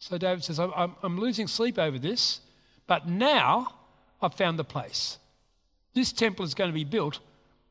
So 0.00 0.18
David 0.18 0.42
says, 0.42 0.58
I'm, 0.58 0.96
I'm 1.00 1.20
losing 1.20 1.46
sleep 1.46 1.78
over 1.78 1.98
this, 1.98 2.40
but 2.88 3.08
now 3.08 3.76
I've 4.20 4.34
found 4.34 4.58
the 4.58 4.64
place. 4.64 5.18
This 5.94 6.12
temple 6.12 6.44
is 6.44 6.54
going 6.54 6.70
to 6.70 6.74
be 6.74 6.84
built 6.84 7.20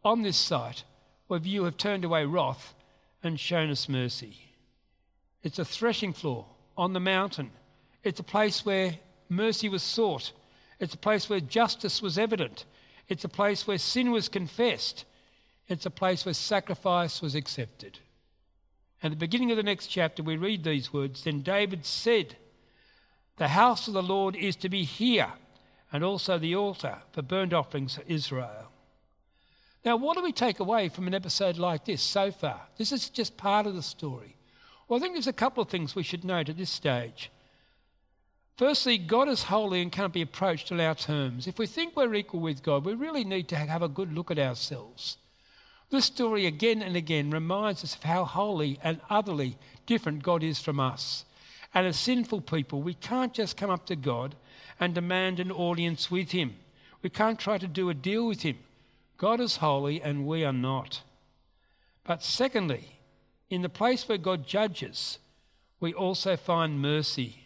on 0.04 0.22
this 0.22 0.38
site 0.38 0.84
where 1.28 1.40
you 1.40 1.66
have 1.66 1.78
turned 1.78 2.06
away 2.06 2.26
wrath 2.26 2.74
and 3.22 3.40
shown 3.40 3.70
us 3.70 3.90
mercy. 3.90 4.38
It's 5.44 5.60
a 5.60 5.66
threshing 5.66 6.14
floor 6.14 6.46
on 6.78 6.94
the 6.94 7.00
mountain. 7.00 7.52
It's 8.04 8.20
a 8.20 8.24
place 8.24 8.66
where 8.66 8.96
mercy 9.30 9.70
was 9.70 9.84
sought. 9.84 10.32
It's 10.80 10.94
a 10.94 10.98
place 10.98 11.30
where 11.30 11.40
justice 11.40 12.02
was 12.02 12.18
evident. 12.18 12.66
It's 13.08 13.24
a 13.24 13.30
place 13.30 13.68
where 13.68 13.78
sin 13.78 14.12
was 14.12 14.30
confessed. 14.30 15.06
It's 15.68 15.86
a 15.86 15.92
place 15.92 16.26
where 16.26 16.34
sacrifice 16.34 17.22
was 17.22 17.36
accepted. 17.36 18.00
At 19.02 19.12
the 19.12 19.18
beginning 19.18 19.52
of 19.52 19.58
the 19.58 19.64
next 19.64 19.88
chapter, 19.88 20.24
we 20.24 20.38
read 20.38 20.64
these 20.64 20.94
words 20.94 21.24
Then 21.24 21.42
David 21.42 21.86
said, 21.86 22.38
The 23.38 23.50
house 23.50 23.88
of 23.88 23.94
the 23.94 24.04
Lord 24.04 24.36
is 24.36 24.56
to 24.58 24.70
be 24.70 24.84
here, 24.84 25.32
and 25.94 26.04
also 26.04 26.40
the 26.40 26.56
altar 26.56 26.98
for 27.12 27.22
burnt 27.22 27.54
offerings 27.54 27.96
for 27.96 28.04
Israel. 28.08 28.72
Now, 29.86 29.96
what 29.96 30.18
do 30.18 30.24
we 30.24 30.32
take 30.32 30.60
away 30.60 30.90
from 30.90 31.08
an 31.08 31.14
episode 31.14 31.58
like 31.58 31.86
this 31.86 32.02
so 32.02 32.32
far? 32.32 32.62
This 32.78 32.92
is 32.92 33.10
just 33.10 33.38
part 33.38 33.68
of 33.68 33.76
the 33.76 33.84
story. 33.84 34.36
Well, 34.88 34.98
I 34.98 35.02
think 35.02 35.14
there's 35.14 35.28
a 35.28 35.34
couple 35.34 35.62
of 35.62 35.70
things 35.70 35.96
we 35.96 36.04
should 36.04 36.26
note 36.26 36.50
at 36.50 36.58
this 36.58 36.70
stage. 36.70 37.32
Firstly, 38.58 38.98
God 38.98 39.28
is 39.28 39.44
holy 39.44 39.82
and 39.82 39.92
can't 39.92 40.14
be 40.14 40.22
approached 40.22 40.72
on 40.72 40.80
our 40.80 40.96
terms. 40.96 41.48
If 41.48 41.60
we 41.60 41.68
think 41.68 41.96
we're 41.96 42.14
equal 42.16 42.40
with 42.40 42.64
God, 42.64 42.86
we 42.86 42.94
really 42.94 43.24
need 43.24 43.48
to 43.50 43.56
have 43.56 43.82
a 43.82 43.88
good 43.88 44.14
look 44.14 44.32
at 44.32 44.40
ourselves. 44.40 45.18
This 45.90 46.06
story 46.06 46.46
again 46.48 46.82
and 46.82 46.96
again 46.96 47.30
reminds 47.30 47.84
us 47.84 47.96
of 47.96 48.04
how 48.04 48.26
holy 48.26 48.80
and 48.84 49.00
utterly 49.10 49.58
different 49.86 50.24
God 50.24 50.44
is 50.44 50.60
from 50.60 50.80
us. 50.80 51.26
And 51.74 51.86
as 51.86 52.00
sinful 52.00 52.42
people, 52.42 52.82
we 52.82 52.94
can't 52.94 53.34
just 53.34 53.58
come 53.58 53.70
up 53.70 53.86
to 53.88 53.96
God 53.96 54.36
and 54.80 54.94
demand 54.94 55.40
an 55.40 55.52
audience 55.52 56.10
with 56.10 56.32
Him. 56.32 56.56
We 57.02 57.10
can't 57.10 57.40
try 57.40 57.58
to 57.58 57.68
do 57.68 57.90
a 57.90 57.94
deal 57.94 58.28
with 58.28 58.42
Him. 58.42 58.58
God 59.18 59.40
is 59.40 59.58
holy 59.58 60.02
and 60.02 60.26
we 60.26 60.44
are 60.44 60.54
not. 60.54 61.02
But 62.04 62.24
secondly, 62.24 63.00
in 63.50 63.62
the 63.62 63.70
place 63.70 64.08
where 64.08 64.18
God 64.18 64.46
judges, 64.46 65.20
we 65.80 65.94
also 65.94 66.36
find 66.36 66.82
mercy. 66.82 67.44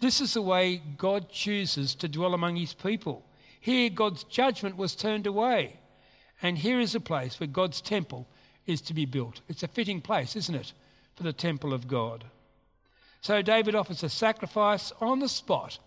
This 0.00 0.20
is 0.20 0.34
the 0.34 0.42
way 0.42 0.80
God 0.96 1.30
chooses 1.30 1.94
to 1.96 2.08
dwell 2.08 2.34
among 2.34 2.56
his 2.56 2.72
people. 2.72 3.24
Here, 3.60 3.90
God's 3.90 4.24
judgment 4.24 4.76
was 4.76 4.94
turned 4.94 5.26
away. 5.26 5.80
And 6.40 6.56
here 6.56 6.78
is 6.78 6.94
a 6.94 7.00
place 7.00 7.40
where 7.40 7.48
God's 7.48 7.80
temple 7.80 8.28
is 8.66 8.80
to 8.82 8.94
be 8.94 9.06
built. 9.06 9.40
It's 9.48 9.64
a 9.64 9.68
fitting 9.68 10.00
place, 10.00 10.36
isn't 10.36 10.54
it, 10.54 10.72
for 11.16 11.24
the 11.24 11.32
temple 11.32 11.72
of 11.72 11.88
God? 11.88 12.24
So 13.20 13.42
David 13.42 13.74
offers 13.74 14.04
a 14.04 14.08
sacrifice 14.08 14.92
on 15.00 15.18
the 15.18 15.28
spot. 15.28 15.78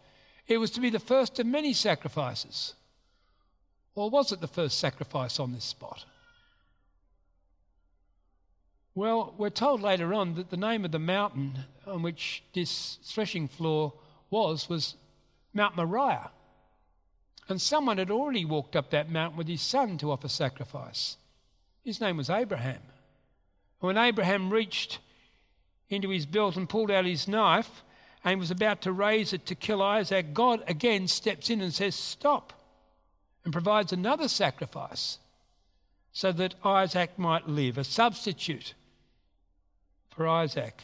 It 0.47 0.57
was 0.57 0.71
to 0.71 0.81
be 0.81 0.89
the 0.89 0.99
first 0.99 1.39
of 1.39 1.45
many 1.45 1.73
sacrifices. 1.73 2.73
Or 3.95 4.09
was 4.09 4.31
it 4.31 4.41
the 4.41 4.47
first 4.47 4.79
sacrifice 4.79 5.39
on 5.39 5.51
this 5.51 5.65
spot? 5.65 6.05
Well, 8.93 9.33
we're 9.37 9.49
told 9.49 9.81
later 9.81 10.13
on 10.13 10.35
that 10.35 10.49
the 10.49 10.57
name 10.57 10.83
of 10.83 10.91
the 10.91 10.99
mountain 10.99 11.59
on 11.87 12.01
which 12.01 12.43
this 12.53 12.97
threshing 13.03 13.47
floor 13.47 13.93
was 14.29 14.67
was 14.67 14.95
Mount 15.53 15.75
Moriah. 15.75 16.31
And 17.47 17.61
someone 17.61 17.97
had 17.97 18.11
already 18.11 18.45
walked 18.45 18.75
up 18.75 18.89
that 18.91 19.09
mountain 19.09 19.37
with 19.37 19.47
his 19.47 19.61
son 19.61 19.97
to 19.99 20.11
offer 20.11 20.27
sacrifice. 20.27 21.17
His 21.83 21.99
name 21.99 22.17
was 22.17 22.29
Abraham. 22.29 22.81
And 23.81 23.87
when 23.87 23.97
Abraham 23.97 24.51
reached 24.51 24.99
into 25.89 26.09
his 26.09 26.25
belt 26.25 26.55
and 26.55 26.69
pulled 26.69 26.91
out 26.91 27.05
his 27.05 27.27
knife 27.27 27.83
and 28.23 28.39
was 28.39 28.51
about 28.51 28.81
to 28.81 28.91
raise 28.91 29.33
it 29.33 29.45
to 29.47 29.55
kill 29.55 29.81
Isaac, 29.81 30.33
God 30.33 30.63
again 30.67 31.07
steps 31.07 31.49
in 31.49 31.61
and 31.61 31.73
says, 31.73 31.95
Stop 31.95 32.53
and 33.43 33.51
provides 33.51 33.91
another 33.91 34.27
sacrifice 34.27 35.17
so 36.13 36.31
that 36.31 36.55
Isaac 36.63 37.17
might 37.17 37.47
live, 37.47 37.77
a 37.77 37.83
substitute 37.83 38.73
for 40.09 40.27
Isaac. 40.27 40.83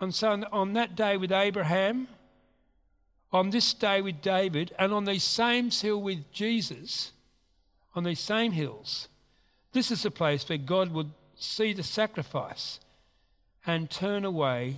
And 0.00 0.14
so 0.14 0.42
on 0.52 0.72
that 0.72 0.96
day 0.96 1.16
with 1.16 1.32
Abraham, 1.32 2.08
on 3.32 3.50
this 3.50 3.74
day 3.74 4.00
with 4.00 4.22
David, 4.22 4.74
and 4.78 4.92
on 4.92 5.04
these 5.04 5.24
same 5.24 5.70
hill 5.70 6.00
with 6.00 6.32
Jesus, 6.32 7.12
on 7.94 8.04
these 8.04 8.20
same 8.20 8.52
hills, 8.52 9.08
this 9.72 9.90
is 9.90 10.02
the 10.02 10.10
place 10.10 10.48
where 10.48 10.58
God 10.58 10.92
would 10.92 11.10
see 11.36 11.72
the 11.72 11.82
sacrifice 11.82 12.80
and 13.66 13.90
turn 13.90 14.24
away 14.24 14.76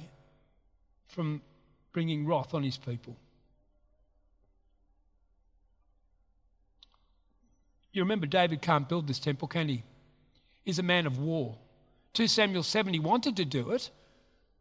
from 1.07 1.43
bringing 1.93 2.27
wrath 2.27 2.55
on 2.55 2.63
his 2.63 2.77
people. 2.77 3.17
You 7.93 8.03
remember 8.03 8.27
David 8.27 8.63
can't 8.63 8.89
build 8.89 9.09
this 9.09 9.19
temple, 9.19 9.49
can 9.49 9.69
he? 9.69 9.83
He's 10.65 10.79
a 10.79 10.85
man 10.85 11.07
of 11.07 11.19
war. 11.19 11.57
2 12.15 12.27
Samuel 12.29 12.63
7, 12.63 12.93
he 12.93 13.01
wanted 13.01 13.37
to 13.37 13.45
do 13.45 13.71
it. 13.71 13.91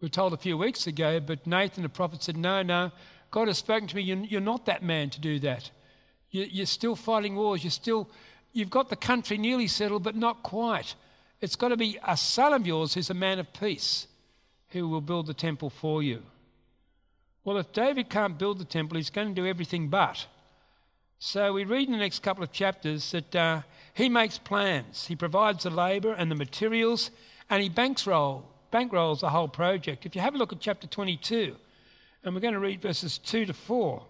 We 0.01 0.05
were 0.05 0.09
told 0.09 0.33
a 0.33 0.37
few 0.37 0.57
weeks 0.57 0.87
ago, 0.87 1.19
but 1.19 1.45
Nathan 1.45 1.83
the 1.83 1.89
prophet 1.89 2.23
said, 2.23 2.37
No, 2.37 2.63
no, 2.63 2.91
God 3.31 3.47
has 3.47 3.57
spoken 3.57 3.87
to 3.87 3.95
me. 3.95 4.01
You're 4.01 4.41
not 4.41 4.65
that 4.65 4.81
man 4.81 5.09
to 5.11 5.19
do 5.19 5.39
that. 5.39 5.69
You're 6.31 6.65
still 6.65 6.95
fighting 6.95 7.35
wars. 7.35 7.63
You're 7.63 7.71
still, 7.71 8.09
you've 8.53 8.69
got 8.69 8.89
the 8.89 8.95
country 8.95 9.37
nearly 9.37 9.67
settled, 9.67 10.03
but 10.03 10.15
not 10.15 10.43
quite. 10.43 10.95
It's 11.41 11.55
got 11.55 11.69
to 11.69 11.77
be 11.77 11.99
a 12.05 12.17
son 12.17 12.53
of 12.53 12.65
yours 12.65 12.93
who's 12.93 13.09
a 13.09 13.15
man 13.15 13.39
of 13.39 13.51
peace 13.53 14.07
who 14.69 14.87
will 14.87 15.01
build 15.01 15.27
the 15.27 15.33
temple 15.33 15.69
for 15.69 16.03
you. 16.03 16.21
Well, 17.43 17.57
if 17.57 17.71
David 17.71 18.09
can't 18.09 18.37
build 18.37 18.59
the 18.59 18.65
temple, 18.65 18.97
he's 18.97 19.09
going 19.09 19.29
to 19.29 19.41
do 19.41 19.47
everything 19.47 19.87
but. 19.87 20.25
So 21.19 21.53
we 21.53 21.63
read 21.63 21.87
in 21.87 21.91
the 21.91 21.97
next 21.97 22.21
couple 22.21 22.43
of 22.43 22.51
chapters 22.51 23.11
that 23.11 23.35
uh, 23.35 23.61
he 23.93 24.07
makes 24.07 24.37
plans, 24.37 25.07
he 25.07 25.15
provides 25.15 25.63
the 25.63 25.69
labour 25.69 26.13
and 26.13 26.31
the 26.31 26.35
materials, 26.35 27.11
and 27.49 27.61
he 27.61 27.69
bankroll, 27.69 28.45
bankrolls 28.71 29.21
the 29.21 29.29
whole 29.29 29.47
project. 29.47 30.05
If 30.05 30.15
you 30.15 30.21
have 30.21 30.35
a 30.35 30.37
look 30.37 30.53
at 30.53 30.59
chapter 30.59 30.87
22, 30.87 31.55
and 32.23 32.33
we're 32.33 32.41
going 32.41 32.53
to 32.53 32.59
read 32.59 32.81
verses 32.81 33.17
2 33.17 33.45
to 33.45 33.53
4 33.53 34.03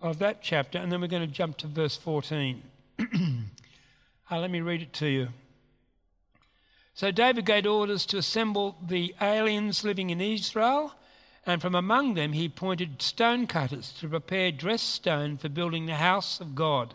of 0.00 0.18
that 0.18 0.42
chapter, 0.42 0.78
and 0.78 0.90
then 0.90 1.00
we're 1.00 1.08
going 1.08 1.26
to 1.26 1.34
jump 1.34 1.58
to 1.58 1.66
verse 1.66 1.96
14. 1.96 2.62
uh, 3.00 4.38
let 4.38 4.50
me 4.50 4.60
read 4.60 4.82
it 4.82 4.92
to 4.94 5.08
you. 5.08 5.28
So 6.94 7.10
David 7.10 7.46
gave 7.46 7.66
orders 7.66 8.04
to 8.06 8.18
assemble 8.18 8.76
the 8.86 9.14
aliens 9.20 9.84
living 9.84 10.10
in 10.10 10.20
Israel 10.20 10.94
and 11.46 11.60
from 11.60 11.74
among 11.74 12.14
them 12.14 12.32
he 12.32 12.46
appointed 12.46 13.00
stone 13.00 13.46
cutters 13.46 13.92
to 14.00 14.08
prepare 14.08 14.52
dressed 14.52 14.90
stone 14.90 15.36
for 15.36 15.48
building 15.48 15.86
the 15.86 15.94
house 15.94 16.40
of 16.40 16.54
God. 16.54 16.94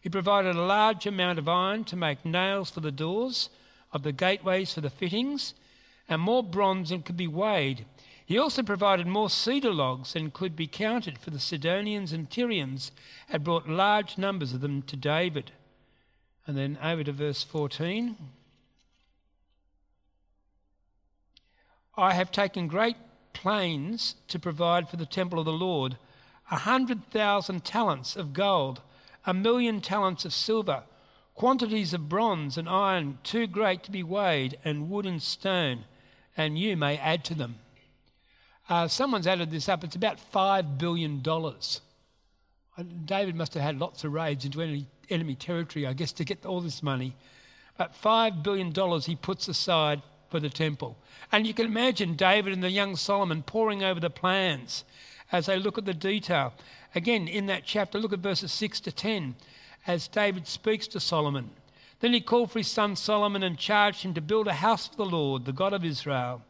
He 0.00 0.08
provided 0.08 0.56
a 0.56 0.62
large 0.62 1.06
amount 1.06 1.38
of 1.38 1.48
iron 1.48 1.84
to 1.84 1.96
make 1.96 2.24
nails 2.24 2.70
for 2.70 2.80
the 2.80 2.92
doors 2.92 3.50
of 3.92 4.02
the 4.02 4.12
gateways 4.12 4.72
for 4.72 4.80
the 4.80 4.90
fittings, 4.90 5.54
and 6.08 6.20
more 6.22 6.42
bronze 6.42 6.90
than 6.90 7.02
could 7.02 7.16
be 7.16 7.26
weighed. 7.26 7.84
He 8.24 8.38
also 8.38 8.62
provided 8.62 9.06
more 9.06 9.30
cedar 9.30 9.72
logs 9.72 10.12
than 10.12 10.30
could 10.30 10.54
be 10.54 10.66
counted, 10.66 11.18
for 11.18 11.30
the 11.30 11.40
Sidonians 11.40 12.12
and 12.12 12.30
Tyrians 12.30 12.90
had 13.28 13.44
brought 13.44 13.68
large 13.68 14.18
numbers 14.18 14.52
of 14.52 14.60
them 14.60 14.82
to 14.82 14.96
David. 14.96 15.52
And 16.46 16.56
then 16.56 16.78
over 16.82 17.04
to 17.04 17.12
verse 17.12 17.42
14. 17.42 18.16
I 21.96 22.14
have 22.14 22.30
taken 22.30 22.68
great 22.68 22.96
plains 23.32 24.14
to 24.28 24.38
provide 24.38 24.88
for 24.88 24.96
the 24.96 25.06
temple 25.06 25.38
of 25.38 25.44
the 25.44 25.52
Lord, 25.52 25.96
a 26.50 26.56
hundred 26.56 27.04
thousand 27.10 27.64
talents 27.64 28.16
of 28.16 28.32
gold, 28.32 28.80
a 29.26 29.34
million 29.34 29.80
talents 29.80 30.24
of 30.24 30.32
silver, 30.32 30.82
quantities 31.34 31.94
of 31.94 32.08
bronze 32.08 32.58
and 32.58 32.68
iron 32.68 33.18
too 33.22 33.46
great 33.46 33.82
to 33.84 33.90
be 33.90 34.02
weighed, 34.02 34.58
and 34.64 34.90
wood 34.90 35.06
and 35.06 35.22
stone, 35.22 35.84
and 36.36 36.58
you 36.58 36.76
may 36.76 36.96
add 36.98 37.24
to 37.24 37.34
them. 37.34 37.56
Uh, 38.68 38.86
someone's 38.86 39.26
added 39.26 39.50
this 39.50 39.68
up. 39.68 39.82
It's 39.82 39.96
about 39.96 40.18
$5 40.32 40.78
billion. 40.78 41.22
David 43.04 43.34
must 43.34 43.54
have 43.54 43.62
had 43.62 43.78
lots 43.78 44.04
of 44.04 44.12
raids 44.12 44.44
into 44.44 44.60
enemy, 44.60 44.86
enemy 45.10 45.34
territory, 45.34 45.86
I 45.86 45.94
guess, 45.94 46.12
to 46.12 46.24
get 46.24 46.44
all 46.44 46.60
this 46.60 46.82
money. 46.82 47.16
But 47.76 47.94
$5 47.94 48.42
billion 48.42 48.72
he 49.00 49.16
puts 49.16 49.48
aside 49.48 50.02
for 50.30 50.40
the 50.40 50.48
temple. 50.48 50.96
And 51.32 51.46
you 51.46 51.54
can 51.54 51.66
imagine 51.66 52.14
David 52.14 52.52
and 52.52 52.62
the 52.62 52.70
young 52.70 52.96
Solomon 52.96 53.42
poring 53.42 53.82
over 53.82 54.00
the 54.00 54.10
plans 54.10 54.84
as 55.30 55.46
they 55.46 55.58
look 55.58 55.78
at 55.78 55.84
the 55.84 55.94
detail. 55.94 56.54
Again, 56.94 57.28
in 57.28 57.46
that 57.46 57.64
chapter, 57.64 57.98
look 57.98 58.12
at 58.12 58.20
verses 58.20 58.52
6 58.52 58.80
to 58.80 58.92
10 58.92 59.36
as 59.86 60.08
David 60.08 60.46
speaks 60.46 60.86
to 60.88 61.00
Solomon. 61.00 61.50
Then 62.00 62.12
he 62.12 62.20
called 62.20 62.52
for 62.52 62.60
his 62.60 62.68
son 62.68 62.96
Solomon 62.96 63.42
and 63.42 63.58
charged 63.58 64.02
him 64.02 64.14
to 64.14 64.20
build 64.20 64.46
a 64.46 64.54
house 64.54 64.86
for 64.86 64.96
the 64.96 65.04
Lord, 65.04 65.44
the 65.44 65.52
God 65.52 65.72
of 65.72 65.84
Israel. 65.84 66.42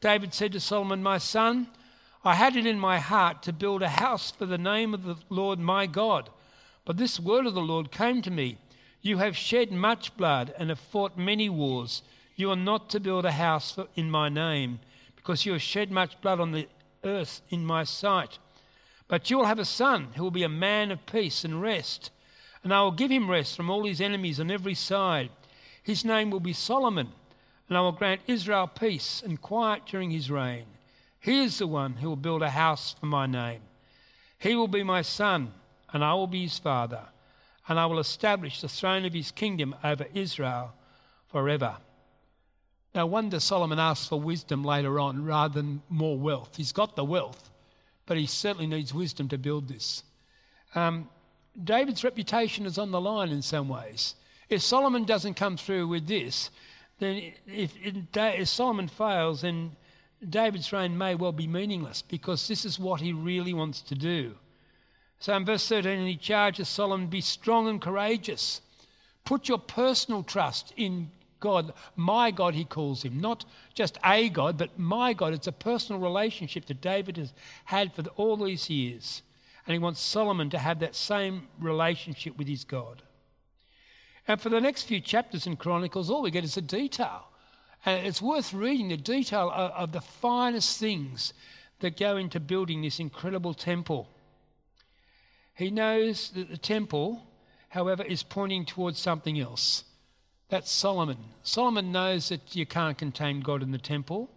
David 0.00 0.34
said 0.34 0.52
to 0.52 0.60
Solomon, 0.60 1.02
My 1.02 1.18
son, 1.18 1.68
I 2.24 2.34
had 2.34 2.56
it 2.56 2.66
in 2.66 2.80
my 2.80 2.98
heart 2.98 3.42
to 3.44 3.52
build 3.52 3.82
a 3.82 3.88
house 3.88 4.30
for 4.30 4.46
the 4.46 4.58
name 4.58 4.92
of 4.92 5.04
the 5.04 5.16
Lord 5.28 5.58
my 5.58 5.86
God. 5.86 6.30
But 6.84 6.96
this 6.96 7.20
word 7.20 7.46
of 7.46 7.54
the 7.54 7.60
Lord 7.60 7.90
came 7.90 8.22
to 8.22 8.30
me 8.30 8.58
You 9.02 9.18
have 9.18 9.36
shed 9.36 9.70
much 9.70 10.16
blood 10.16 10.52
and 10.58 10.68
have 10.68 10.80
fought 10.80 11.16
many 11.16 11.48
wars. 11.48 12.02
You 12.38 12.52
are 12.52 12.56
not 12.56 12.88
to 12.90 13.00
build 13.00 13.24
a 13.24 13.32
house 13.32 13.72
for, 13.72 13.88
in 13.96 14.12
my 14.12 14.28
name, 14.28 14.78
because 15.16 15.44
you 15.44 15.50
have 15.54 15.60
shed 15.60 15.90
much 15.90 16.20
blood 16.20 16.38
on 16.38 16.52
the 16.52 16.68
earth 17.02 17.42
in 17.50 17.66
my 17.66 17.82
sight. 17.82 18.38
But 19.08 19.28
you 19.28 19.36
will 19.36 19.46
have 19.46 19.58
a 19.58 19.64
son 19.64 20.10
who 20.14 20.22
will 20.22 20.30
be 20.30 20.44
a 20.44 20.48
man 20.48 20.92
of 20.92 21.04
peace 21.04 21.42
and 21.42 21.60
rest, 21.60 22.12
and 22.62 22.72
I 22.72 22.80
will 22.82 22.92
give 22.92 23.10
him 23.10 23.28
rest 23.28 23.56
from 23.56 23.68
all 23.68 23.84
his 23.84 24.00
enemies 24.00 24.38
on 24.38 24.52
every 24.52 24.74
side. 24.74 25.30
His 25.82 26.04
name 26.04 26.30
will 26.30 26.38
be 26.38 26.52
Solomon, 26.52 27.08
and 27.68 27.76
I 27.76 27.80
will 27.80 27.90
grant 27.90 28.20
Israel 28.28 28.68
peace 28.68 29.20
and 29.20 29.42
quiet 29.42 29.82
during 29.86 30.12
his 30.12 30.30
reign. 30.30 30.66
He 31.18 31.42
is 31.42 31.58
the 31.58 31.66
one 31.66 31.94
who 31.94 32.08
will 32.08 32.16
build 32.16 32.42
a 32.42 32.50
house 32.50 32.94
for 33.00 33.06
my 33.06 33.26
name. 33.26 33.62
He 34.38 34.54
will 34.54 34.68
be 34.68 34.84
my 34.84 35.02
son, 35.02 35.54
and 35.92 36.04
I 36.04 36.14
will 36.14 36.28
be 36.28 36.44
his 36.44 36.60
father, 36.60 37.02
and 37.66 37.80
I 37.80 37.86
will 37.86 37.98
establish 37.98 38.60
the 38.60 38.68
throne 38.68 39.04
of 39.04 39.12
his 39.12 39.32
kingdom 39.32 39.74
over 39.82 40.06
Israel 40.14 40.72
forever. 41.32 41.78
No 42.94 43.06
wonder 43.06 43.38
Solomon 43.38 43.78
asks 43.78 44.08
for 44.08 44.20
wisdom 44.20 44.64
later 44.64 44.98
on 44.98 45.24
rather 45.24 45.54
than 45.54 45.82
more 45.88 46.18
wealth. 46.18 46.56
He's 46.56 46.72
got 46.72 46.96
the 46.96 47.04
wealth, 47.04 47.50
but 48.06 48.16
he 48.16 48.26
certainly 48.26 48.66
needs 48.66 48.94
wisdom 48.94 49.28
to 49.28 49.38
build 49.38 49.68
this. 49.68 50.02
Um, 50.74 51.08
David's 51.64 52.04
reputation 52.04 52.66
is 52.66 52.78
on 52.78 52.90
the 52.90 53.00
line 53.00 53.30
in 53.30 53.42
some 53.42 53.68
ways. 53.68 54.14
If 54.48 54.62
Solomon 54.62 55.04
doesn't 55.04 55.34
come 55.34 55.56
through 55.56 55.88
with 55.88 56.06
this, 56.06 56.50
then 56.98 57.32
if, 57.46 57.74
if 57.82 58.48
Solomon 58.48 58.88
fails, 58.88 59.42
then 59.42 59.76
David's 60.28 60.72
reign 60.72 60.96
may 60.96 61.14
well 61.14 61.32
be 61.32 61.46
meaningless 61.46 62.02
because 62.02 62.48
this 62.48 62.64
is 62.64 62.78
what 62.78 63.00
he 63.00 63.12
really 63.12 63.54
wants 63.54 63.82
to 63.82 63.94
do. 63.94 64.34
So 65.20 65.34
in 65.34 65.44
verse 65.44 65.68
13, 65.68 66.06
he 66.06 66.16
charges 66.16 66.68
Solomon, 66.68 67.08
be 67.08 67.20
strong 67.20 67.68
and 67.68 67.80
courageous. 67.80 68.60
Put 69.24 69.48
your 69.48 69.58
personal 69.58 70.22
trust 70.22 70.72
in 70.76 71.10
God. 71.40 71.72
My 71.96 72.30
God, 72.30 72.54
he 72.54 72.64
calls 72.64 73.02
him. 73.02 73.20
Not 73.20 73.44
just 73.74 73.98
a 74.04 74.28
God, 74.28 74.58
but 74.58 74.78
my 74.78 75.12
God. 75.12 75.32
It's 75.32 75.46
a 75.46 75.52
personal 75.52 76.00
relationship 76.00 76.66
that 76.66 76.80
David 76.80 77.16
has 77.16 77.32
had 77.64 77.92
for 77.92 78.02
all 78.16 78.36
these 78.36 78.68
years. 78.70 79.22
And 79.66 79.72
he 79.72 79.78
wants 79.78 80.00
Solomon 80.00 80.50
to 80.50 80.58
have 80.58 80.80
that 80.80 80.94
same 80.94 81.48
relationship 81.60 82.38
with 82.38 82.48
his 82.48 82.64
God. 82.64 83.02
And 84.26 84.40
for 84.40 84.48
the 84.48 84.60
next 84.60 84.84
few 84.84 85.00
chapters 85.00 85.46
in 85.46 85.56
Chronicles, 85.56 86.10
all 86.10 86.22
we 86.22 86.30
get 86.30 86.44
is 86.44 86.56
a 86.56 86.62
detail. 86.62 87.24
And 87.84 88.06
it's 88.06 88.20
worth 88.20 88.52
reading 88.52 88.88
the 88.88 88.96
detail 88.96 89.50
of, 89.54 89.70
of 89.72 89.92
the 89.92 90.00
finest 90.00 90.78
things 90.78 91.32
that 91.80 91.96
go 91.96 92.16
into 92.16 92.40
building 92.40 92.82
this 92.82 93.00
incredible 93.00 93.54
temple. 93.54 94.08
He 95.54 95.70
knows 95.70 96.30
that 96.30 96.50
the 96.50 96.58
temple, 96.58 97.22
however, 97.68 98.02
is 98.02 98.22
pointing 98.22 98.64
towards 98.64 98.98
something 98.98 99.40
else. 99.40 99.84
That's 100.48 100.70
Solomon. 100.70 101.18
Solomon 101.42 101.92
knows 101.92 102.30
that 102.30 102.56
you 102.56 102.64
can't 102.64 102.96
contain 102.96 103.40
God 103.40 103.62
in 103.62 103.70
the 103.70 103.78
temple. 103.78 104.30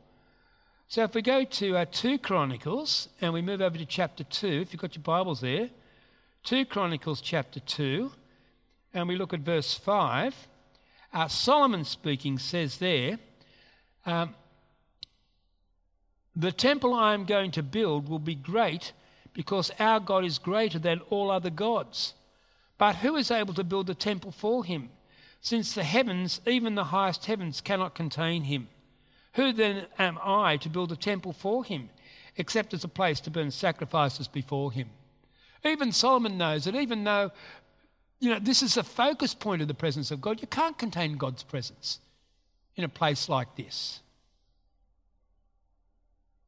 So 0.89 1.03
if 1.03 1.15
we 1.15 1.21
go 1.21 1.45
to 1.45 1.77
uh, 1.77 1.85
2 1.89 2.17
Chronicles 2.17 3.07
and 3.21 3.31
we 3.31 3.41
move 3.41 3.61
over 3.61 3.77
to 3.77 3.85
chapter 3.85 4.25
2, 4.25 4.47
if 4.47 4.73
you've 4.73 4.81
got 4.81 4.93
your 4.93 5.03
Bibles 5.03 5.39
there, 5.39 5.69
2 6.43 6.65
Chronicles 6.65 7.21
chapter 7.21 7.61
2, 7.61 8.11
and 8.93 9.07
we 9.07 9.15
look 9.15 9.33
at 9.33 9.39
verse 9.39 9.73
5, 9.73 10.35
uh, 11.13 11.27
Solomon 11.29 11.85
speaking 11.85 12.37
says 12.37 12.79
there, 12.79 13.17
um, 14.05 14.35
The 16.35 16.51
temple 16.51 16.93
I 16.93 17.13
am 17.13 17.23
going 17.23 17.51
to 17.51 17.63
build 17.63 18.09
will 18.09 18.19
be 18.19 18.35
great 18.35 18.91
because 19.31 19.71
our 19.79 20.01
God 20.01 20.25
is 20.25 20.39
greater 20.39 20.79
than 20.79 20.99
all 21.09 21.31
other 21.31 21.49
gods. 21.49 22.15
But 22.77 22.97
who 22.97 23.15
is 23.15 23.31
able 23.31 23.53
to 23.53 23.63
build 23.63 23.87
the 23.87 23.95
temple 23.95 24.33
for 24.33 24.65
him? 24.65 24.89
Since 25.41 25.73
the 25.73 25.83
heavens, 25.83 26.39
even 26.45 26.75
the 26.75 26.85
highest 26.85 27.25
heavens, 27.25 27.61
cannot 27.61 27.95
contain 27.95 28.43
him. 28.43 28.69
Who 29.33 29.51
then 29.51 29.87
am 29.97 30.19
I 30.23 30.57
to 30.57 30.69
build 30.69 30.91
a 30.91 30.95
temple 30.95 31.33
for 31.33 31.63
him, 31.63 31.89
except 32.37 32.73
as 32.73 32.83
a 32.83 32.87
place 32.87 33.19
to 33.21 33.31
burn 33.31 33.49
sacrifices 33.49 34.27
before 34.27 34.71
him? 34.71 34.89
Even 35.65 35.91
Solomon 35.91 36.37
knows 36.37 36.65
that 36.65 36.75
even 36.75 37.03
though 37.03 37.31
you 38.19 38.29
know 38.29 38.39
this 38.39 38.61
is 38.61 38.75
the 38.75 38.83
focus 38.83 39.33
point 39.33 39.63
of 39.63 39.67
the 39.67 39.73
presence 39.73 40.11
of 40.11 40.21
God, 40.21 40.41
you 40.41 40.47
can't 40.47 40.77
contain 40.77 41.17
God's 41.17 41.43
presence 41.43 41.99
in 42.75 42.83
a 42.83 42.89
place 42.89 43.27
like 43.27 43.55
this. 43.55 43.99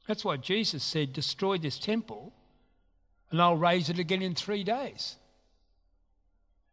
That's 0.07 0.25
why 0.25 0.37
Jesus 0.37 0.83
said, 0.83 1.13
Destroy 1.13 1.57
this 1.57 1.79
temple, 1.79 2.31
and 3.31 3.41
I'll 3.41 3.57
raise 3.57 3.89
it 3.89 3.97
again 3.97 4.21
in 4.21 4.35
three 4.35 4.63
days. 4.63 5.15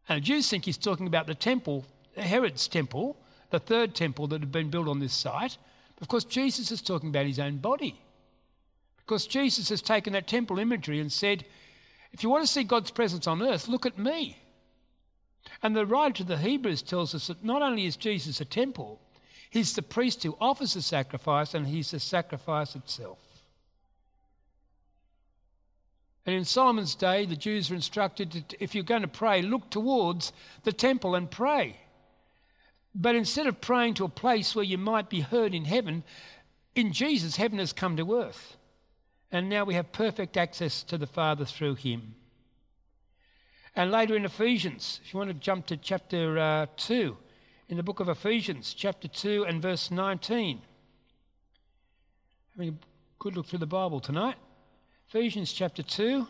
And 0.07 0.17
the 0.17 0.25
Jews 0.25 0.49
think 0.49 0.65
he's 0.65 0.77
talking 0.77 1.07
about 1.07 1.25
the 1.25 1.35
temple 1.35 1.85
Herod's 2.15 2.67
temple, 2.67 3.17
the 3.49 3.59
third 3.59 3.95
temple 3.95 4.27
that 4.27 4.41
had 4.41 4.51
been 4.51 4.69
built 4.69 4.87
on 4.87 4.99
this 4.99 5.13
site. 5.13 5.57
Of 6.01 6.07
course, 6.07 6.23
Jesus 6.23 6.71
is 6.71 6.81
talking 6.81 7.09
about 7.09 7.25
his 7.25 7.39
own 7.39 7.57
body. 7.57 8.01
Because 8.97 9.27
Jesus 9.27 9.69
has 9.69 9.81
taken 9.81 10.13
that 10.13 10.27
temple 10.27 10.59
imagery 10.59 10.99
and 10.99 11.11
said, 11.11 11.45
if 12.11 12.23
you 12.23 12.29
want 12.29 12.45
to 12.45 12.51
see 12.51 12.63
God's 12.63 12.91
presence 12.91 13.27
on 13.27 13.41
earth, 13.41 13.67
look 13.67 13.85
at 13.85 13.97
me. 13.97 14.37
And 15.63 15.75
the 15.75 15.85
writer 15.85 16.17
to 16.17 16.23
the 16.23 16.37
Hebrews 16.37 16.81
tells 16.81 17.15
us 17.15 17.27
that 17.27 17.43
not 17.43 17.61
only 17.61 17.85
is 17.85 17.95
Jesus 17.95 18.41
a 18.41 18.45
temple, 18.45 18.99
he's 19.49 19.73
the 19.73 19.81
priest 19.81 20.23
who 20.23 20.37
offers 20.39 20.73
the 20.73 20.81
sacrifice 20.81 21.53
and 21.53 21.67
he's 21.67 21.91
the 21.91 21.99
sacrifice 21.99 22.75
itself. 22.75 23.19
And 26.25 26.35
in 26.35 26.45
Solomon's 26.45 26.93
day, 26.95 27.25
the 27.25 27.35
Jews 27.35 27.69
were 27.69 27.75
instructed 27.75 28.31
that 28.33 28.53
if 28.59 28.75
you're 28.75 28.83
going 28.83 29.01
to 29.01 29.07
pray, 29.07 29.41
look 29.41 29.69
towards 29.71 30.33
the 30.63 30.73
temple 30.73 31.15
and 31.15 31.29
pray. 31.29 31.75
But 32.93 33.15
instead 33.15 33.47
of 33.47 33.61
praying 33.61 33.95
to 33.95 34.05
a 34.05 34.09
place 34.09 34.55
where 34.55 34.65
you 34.65 34.77
might 34.77 35.09
be 35.09 35.21
heard 35.21 35.53
in 35.53 35.65
heaven, 35.65 36.03
in 36.75 36.91
Jesus, 36.91 37.35
heaven 37.35 37.59
has 37.59 37.73
come 37.73 37.97
to 37.97 38.15
earth. 38.15 38.57
And 39.31 39.49
now 39.49 39.63
we 39.63 39.75
have 39.75 39.93
perfect 39.93 40.35
access 40.35 40.83
to 40.83 40.97
the 40.97 41.07
Father 41.07 41.45
through 41.45 41.75
him. 41.75 42.15
And 43.75 43.91
later 43.91 44.15
in 44.17 44.25
Ephesians, 44.25 44.99
if 45.05 45.13
you 45.13 45.17
want 45.17 45.29
to 45.29 45.33
jump 45.33 45.67
to 45.67 45.77
chapter 45.77 46.37
uh, 46.37 46.65
2, 46.75 47.15
in 47.71 47.77
the 47.77 47.83
book 47.83 48.01
of 48.01 48.09
Ephesians, 48.09 48.73
chapter 48.73 49.07
2 49.07 49.45
and 49.45 49.61
verse 49.61 49.89
19. 49.89 50.61
Having 52.51 52.69
a 52.69 52.73
good 53.17 53.37
look 53.37 53.45
through 53.45 53.59
the 53.59 53.65
Bible 53.65 54.01
tonight. 54.01 54.35
Ephesians 55.07 55.53
chapter 55.53 55.81
2 55.81 56.27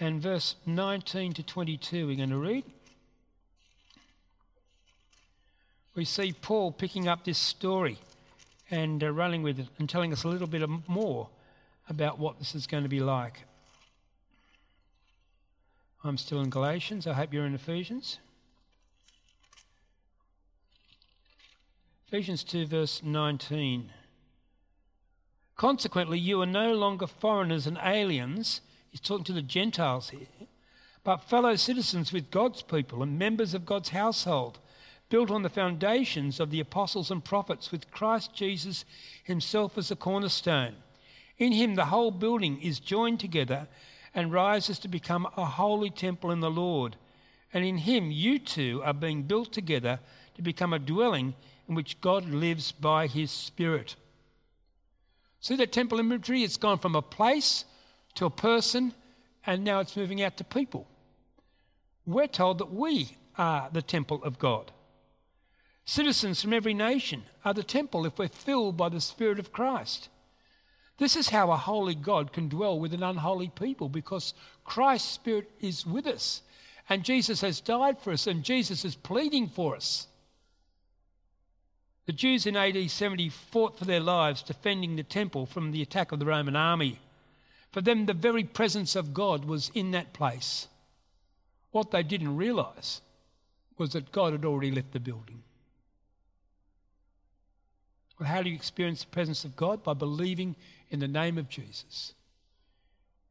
and 0.00 0.22
verse 0.22 0.56
19 0.64 1.34
to 1.34 1.42
22, 1.42 2.06
we're 2.06 2.16
going 2.16 2.30
to 2.30 2.38
read. 2.38 2.64
We 5.96 6.04
see 6.04 6.32
Paul 6.32 6.72
picking 6.72 7.08
up 7.08 7.24
this 7.24 7.38
story 7.38 7.98
and 8.70 9.02
uh, 9.02 9.10
running 9.10 9.42
with 9.42 9.58
it 9.58 9.68
and 9.78 9.88
telling 9.88 10.12
us 10.12 10.24
a 10.24 10.28
little 10.28 10.46
bit 10.46 10.62
more 10.86 11.28
about 11.88 12.18
what 12.18 12.38
this 12.38 12.54
is 12.54 12.66
going 12.66 12.82
to 12.82 12.88
be 12.88 13.00
like. 13.00 13.44
I'm 16.04 16.18
still 16.18 16.40
in 16.40 16.50
Galatians. 16.50 17.06
I 17.06 17.14
hope 17.14 17.32
you're 17.32 17.46
in 17.46 17.54
Ephesians. 17.54 18.18
Ephesians 22.08 22.44
2, 22.44 22.66
verse 22.66 23.02
19. 23.02 23.90
Consequently, 25.56 26.18
you 26.18 26.40
are 26.42 26.46
no 26.46 26.74
longer 26.74 27.06
foreigners 27.06 27.66
and 27.66 27.78
aliens. 27.82 28.60
He's 28.90 29.00
talking 29.00 29.24
to 29.24 29.32
the 29.32 29.42
Gentiles 29.42 30.10
here, 30.10 30.28
but 31.02 31.24
fellow 31.24 31.56
citizens 31.56 32.12
with 32.12 32.30
God's 32.30 32.62
people 32.62 33.02
and 33.02 33.18
members 33.18 33.54
of 33.54 33.64
God's 33.66 33.88
household 33.88 34.58
built 35.08 35.30
on 35.30 35.42
the 35.42 35.48
foundations 35.48 36.40
of 36.40 36.50
the 36.50 36.60
apostles 36.60 37.10
and 37.10 37.24
prophets, 37.24 37.70
with 37.70 37.90
Christ 37.90 38.34
Jesus 38.34 38.84
himself 39.22 39.78
as 39.78 39.88
the 39.88 39.96
cornerstone. 39.96 40.74
In 41.38 41.52
him, 41.52 41.74
the 41.74 41.86
whole 41.86 42.10
building 42.10 42.60
is 42.60 42.80
joined 42.80 43.20
together 43.20 43.68
and 44.14 44.32
rises 44.32 44.78
to 44.80 44.88
become 44.88 45.28
a 45.36 45.44
holy 45.44 45.90
temple 45.90 46.30
in 46.30 46.40
the 46.40 46.50
Lord. 46.50 46.96
And 47.52 47.64
in 47.64 47.78
him 47.78 48.10
you 48.10 48.38
two 48.38 48.82
are 48.84 48.94
being 48.94 49.22
built 49.22 49.52
together 49.52 50.00
to 50.34 50.42
become 50.42 50.72
a 50.72 50.78
dwelling 50.78 51.34
in 51.68 51.74
which 51.74 52.00
God 52.00 52.28
lives 52.28 52.72
by 52.72 53.06
his 53.06 53.30
Spirit. 53.30 53.96
See 55.40 55.56
that 55.56 55.72
temple 55.72 56.00
imagery? 56.00 56.42
It's 56.42 56.56
gone 56.56 56.78
from 56.78 56.96
a 56.96 57.02
place 57.02 57.64
to 58.14 58.26
a 58.26 58.30
person, 58.30 58.94
and 59.46 59.62
now 59.62 59.80
it's 59.80 59.96
moving 59.96 60.22
out 60.22 60.36
to 60.38 60.44
people. 60.44 60.88
We're 62.06 62.26
told 62.26 62.58
that 62.58 62.72
we 62.72 63.16
are 63.36 63.68
the 63.72 63.82
temple 63.82 64.24
of 64.24 64.38
God. 64.38 64.72
Citizens 65.88 66.42
from 66.42 66.52
every 66.52 66.74
nation 66.74 67.22
are 67.44 67.54
the 67.54 67.62
temple 67.62 68.04
if 68.06 68.18
we're 68.18 68.28
filled 68.28 68.76
by 68.76 68.88
the 68.88 69.00
Spirit 69.00 69.38
of 69.38 69.52
Christ. 69.52 70.08
This 70.98 71.14
is 71.14 71.28
how 71.28 71.52
a 71.52 71.56
holy 71.56 71.94
God 71.94 72.32
can 72.32 72.48
dwell 72.48 72.78
with 72.78 72.92
an 72.92 73.04
unholy 73.04 73.50
people 73.54 73.88
because 73.88 74.34
Christ's 74.64 75.12
Spirit 75.12 75.48
is 75.60 75.86
with 75.86 76.08
us. 76.08 76.42
And 76.88 77.04
Jesus 77.04 77.40
has 77.40 77.60
died 77.60 78.00
for 78.00 78.12
us, 78.12 78.26
and 78.26 78.42
Jesus 78.42 78.84
is 78.84 78.96
pleading 78.96 79.48
for 79.48 79.76
us. 79.76 80.08
The 82.06 82.12
Jews 82.12 82.46
in 82.46 82.56
AD 82.56 82.90
70 82.90 83.28
fought 83.28 83.78
for 83.78 83.84
their 83.84 84.00
lives 84.00 84.42
defending 84.42 84.96
the 84.96 85.02
temple 85.04 85.46
from 85.46 85.70
the 85.70 85.82
attack 85.82 86.10
of 86.10 86.18
the 86.18 86.26
Roman 86.26 86.56
army. 86.56 86.98
For 87.70 87.80
them, 87.80 88.06
the 88.06 88.14
very 88.14 88.44
presence 88.44 88.96
of 88.96 89.14
God 89.14 89.44
was 89.44 89.70
in 89.74 89.92
that 89.92 90.12
place. 90.12 90.66
What 91.70 91.92
they 91.92 92.02
didn't 92.02 92.36
realise 92.36 93.00
was 93.78 93.90
that 93.92 94.12
God 94.12 94.32
had 94.32 94.44
already 94.44 94.70
left 94.70 94.92
the 94.92 95.00
building. 95.00 95.42
Well, 98.18 98.28
how 98.28 98.42
do 98.42 98.48
you 98.48 98.56
experience 98.56 99.02
the 99.02 99.10
presence 99.10 99.44
of 99.44 99.56
God? 99.56 99.82
By 99.82 99.94
believing 99.94 100.56
in 100.90 101.00
the 101.00 101.08
name 101.08 101.38
of 101.38 101.48
Jesus 101.48 102.14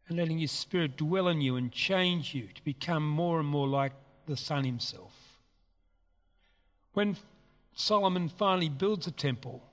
and 0.08 0.18
letting 0.18 0.38
His 0.38 0.52
Spirit 0.52 0.98
dwell 0.98 1.28
in 1.28 1.42
you 1.42 1.56
and 1.56 1.72
change 1.72 2.36
you 2.36 2.48
to 2.54 2.64
become 2.64 3.08
more 3.08 3.40
and 3.40 3.48
more 3.48 3.68
like 3.68 3.94
the 4.28 4.38
Son 4.38 4.64
Himself. 4.64 5.14
When 6.94 7.18
Solomon 7.74 8.30
finally 8.30 8.70
builds 8.70 9.08
a 9.08 9.12
temple, 9.12 9.64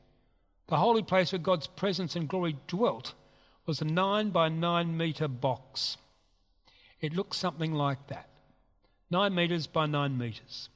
the 0.69 0.79
holy 0.79 1.03
place 1.03 1.33
where 1.33 1.39
God's 1.39 1.67
presence 1.67 2.17
and 2.17 2.29
glory 2.29 2.57
dwelt 2.67 3.15
was 3.67 3.81
a 3.81 3.85
nine 3.85 4.31
by 4.31 4.49
nine 4.49 4.97
metre 4.97 5.29
box. 5.29 5.99
It 7.01 7.15
looked 7.15 7.37
something 7.37 7.75
like 7.75 8.07
that 8.09 8.29
nine 9.11 9.35
metres 9.35 9.67
by 9.67 9.85
nine 9.85 10.17
metres. 10.17 10.71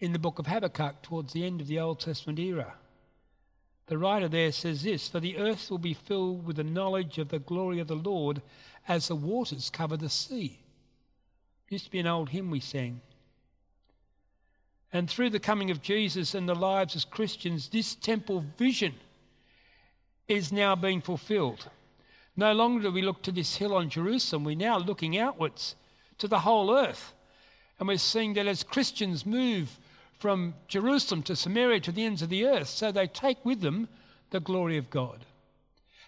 In 0.00 0.12
the 0.14 0.18
book 0.18 0.38
of 0.38 0.46
Habakkuk, 0.46 1.02
towards 1.02 1.34
the 1.34 1.44
end 1.44 1.60
of 1.60 1.66
the 1.66 1.78
Old 1.78 2.00
Testament 2.00 2.38
era, 2.38 2.74
the 3.86 3.98
writer 3.98 4.28
there 4.28 4.50
says 4.50 4.82
this 4.82 5.08
For 5.08 5.20
the 5.20 5.36
earth 5.36 5.70
will 5.70 5.78
be 5.78 5.94
filled 5.94 6.46
with 6.46 6.56
the 6.56 6.64
knowledge 6.64 7.18
of 7.18 7.28
the 7.28 7.38
glory 7.38 7.80
of 7.80 7.88
the 7.88 7.96
Lord 7.96 8.40
as 8.88 9.08
the 9.08 9.16
waters 9.16 9.68
cover 9.68 9.96
the 9.96 10.08
sea. 10.08 10.60
It 11.66 11.72
used 11.72 11.84
to 11.84 11.90
be 11.90 11.98
an 11.98 12.06
old 12.06 12.30
hymn 12.30 12.50
we 12.50 12.60
sang. 12.60 13.02
And 14.92 15.08
through 15.08 15.30
the 15.30 15.38
coming 15.38 15.70
of 15.70 15.82
Jesus 15.82 16.34
and 16.34 16.48
the 16.48 16.54
lives 16.54 16.96
as 16.96 17.04
Christians, 17.04 17.68
this 17.68 17.94
temple 17.94 18.44
vision 18.56 18.94
is 20.28 20.50
now 20.50 20.74
being 20.74 21.00
fulfilled. 21.00 21.68
No 22.36 22.52
longer 22.52 22.84
do 22.84 22.90
we 22.90 23.02
look 23.02 23.22
to 23.22 23.32
this 23.32 23.56
hill 23.56 23.74
on 23.74 23.90
Jerusalem, 23.90 24.44
we're 24.44 24.56
now 24.56 24.78
looking 24.78 25.18
outwards 25.18 25.76
to 26.18 26.26
the 26.26 26.40
whole 26.40 26.74
earth. 26.74 27.12
And 27.78 27.88
we're 27.88 27.98
seeing 27.98 28.34
that 28.34 28.46
as 28.46 28.62
Christians 28.62 29.26
move 29.26 29.78
from 30.20 30.54
Jerusalem 30.68 31.22
to 31.24 31.34
Samaria 31.34 31.80
to 31.80 31.92
the 31.92 32.04
ends 32.04 32.20
of 32.20 32.28
the 32.28 32.44
earth, 32.44 32.68
so 32.68 32.92
they 32.92 33.06
take 33.06 33.42
with 33.44 33.62
them 33.62 33.88
the 34.30 34.38
glory 34.38 34.76
of 34.76 34.90
God. 34.90 35.24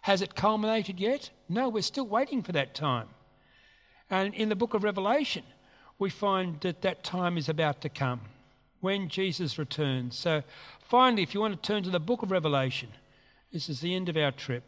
Has 0.03 0.21
it 0.21 0.35
culminated 0.35 1.01
yet? 1.01 1.31
No, 1.49 1.69
we're 1.69 1.83
still 1.83 2.07
waiting 2.07 2.43
for 2.43 2.53
that 2.53 2.75
time. 2.75 3.09
And 4.11 4.35
in 4.35 4.51
the 4.51 4.57
book 4.57 4.75
of 4.75 4.85
Revelation, 4.85 5.45
we 5.99 6.11
find 6.11 6.61
that 6.61 6.83
that 6.83 7.03
time 7.03 7.39
is 7.39 7.49
about 7.49 7.81
to 7.81 7.89
come 7.89 8.21
when 8.81 9.09
Jesus 9.09 9.59
returns. 9.59 10.19
So, 10.19 10.43
finally, 10.81 11.23
if 11.23 11.33
you 11.33 11.41
want 11.41 11.61
to 11.61 11.67
turn 11.67 11.83
to 11.85 11.91
the 11.91 12.01
book 12.01 12.23
of 12.23 12.31
Revelation, 12.31 12.91
this 13.51 13.71
is 13.71 13.81
the 13.81 13.95
end 13.95 14.11
of 14.11 14.17
our 14.17 14.33
trip. 14.33 14.65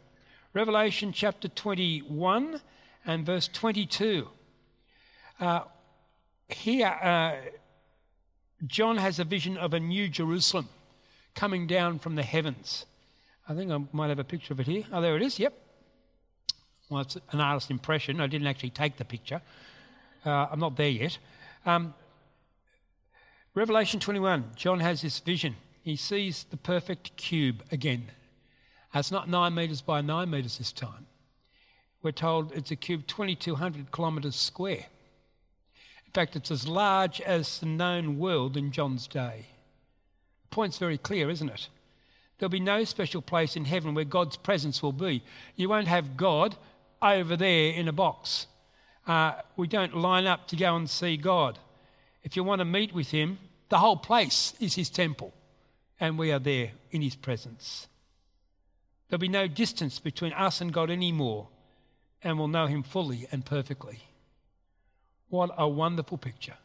Revelation 0.53 1.11
chapter 1.11 1.49
21 1.49 2.61
and 3.05 3.25
verse 3.25 3.47
22. 3.49 4.27
Uh, 5.39 5.61
here, 6.47 6.87
uh, 6.87 7.35
John 8.67 8.97
has 8.97 9.19
a 9.19 9.23
vision 9.23 9.57
of 9.57 9.73
a 9.73 9.79
new 9.79 10.07
Jerusalem 10.07 10.69
coming 11.33 11.67
down 11.67 11.99
from 11.99 12.15
the 12.15 12.23
heavens. 12.23 12.85
I 13.47 13.53
think 13.53 13.71
I 13.71 13.79
might 13.91 14.09
have 14.09 14.19
a 14.19 14.23
picture 14.23 14.53
of 14.53 14.59
it 14.59 14.67
here. 14.67 14.83
Oh, 14.91 15.01
there 15.01 15.15
it 15.15 15.21
is. 15.21 15.37
Yep. 15.37 15.53
Well, 16.89 17.01
it's 17.01 17.17
an 17.31 17.41
artist's 17.41 17.69
impression. 17.69 18.21
I 18.21 18.27
didn't 18.27 18.47
actually 18.47 18.69
take 18.69 18.97
the 18.97 19.05
picture. 19.05 19.41
Uh, 20.25 20.47
I'm 20.51 20.59
not 20.59 20.77
there 20.77 20.89
yet. 20.89 21.17
Um, 21.65 21.93
Revelation 23.53 23.99
21, 23.99 24.51
John 24.55 24.79
has 24.79 25.01
this 25.01 25.19
vision. 25.19 25.55
He 25.83 25.95
sees 25.95 26.45
the 26.49 26.57
perfect 26.57 27.15
cube 27.15 27.63
again. 27.71 28.09
It's 28.93 29.11
not 29.11 29.29
nine 29.29 29.53
metres 29.53 29.81
by 29.81 30.01
nine 30.01 30.29
metres 30.29 30.57
this 30.57 30.71
time. 30.71 31.05
We're 32.01 32.11
told 32.11 32.53
it's 32.53 32.71
a 32.71 32.75
cube 32.75 33.05
2,200 33.07 33.91
kilometres 33.91 34.35
square. 34.35 34.85
Fact, 36.15 36.37
it's 36.37 36.49
as 36.49 36.65
large 36.65 37.19
as 37.19 37.59
the 37.59 37.65
known 37.65 38.17
world 38.17 38.55
in 38.55 38.71
John's 38.71 39.05
day. 39.05 39.47
The 40.43 40.55
point's 40.55 40.77
very 40.77 40.97
clear, 40.97 41.29
isn't 41.29 41.49
it? 41.49 41.67
There'll 42.37 42.49
be 42.49 42.61
no 42.61 42.85
special 42.85 43.21
place 43.21 43.57
in 43.57 43.65
heaven 43.65 43.93
where 43.93 44.05
God's 44.05 44.37
presence 44.37 44.81
will 44.81 44.93
be. 44.93 45.21
You 45.57 45.67
won't 45.67 45.89
have 45.89 46.15
God 46.15 46.55
over 47.01 47.35
there 47.35 47.73
in 47.73 47.89
a 47.89 47.91
box. 47.91 48.47
Uh, 49.05 49.33
we 49.57 49.67
don't 49.67 49.93
line 49.93 50.25
up 50.25 50.47
to 50.47 50.55
go 50.55 50.77
and 50.77 50.89
see 50.89 51.17
God. 51.17 51.59
If 52.23 52.37
you 52.37 52.45
want 52.45 52.59
to 52.59 52.65
meet 52.65 52.93
with 52.93 53.11
him, 53.11 53.37
the 53.67 53.79
whole 53.79 53.97
place 53.97 54.53
is 54.61 54.73
his 54.73 54.89
temple, 54.89 55.33
and 55.99 56.17
we 56.17 56.31
are 56.31 56.39
there 56.39 56.71
in 56.91 57.01
his 57.01 57.15
presence. 57.15 57.87
There'll 59.09 59.19
be 59.19 59.27
no 59.27 59.49
distance 59.49 59.99
between 59.99 60.31
us 60.31 60.61
and 60.61 60.71
God 60.71 60.89
anymore, 60.89 61.49
and 62.23 62.39
we'll 62.39 62.47
know 62.47 62.67
him 62.67 62.83
fully 62.83 63.27
and 63.33 63.45
perfectly. 63.45 63.99
What 65.29 65.51
a 65.57 65.67
wonderful 65.67 66.17
picture. 66.17 66.55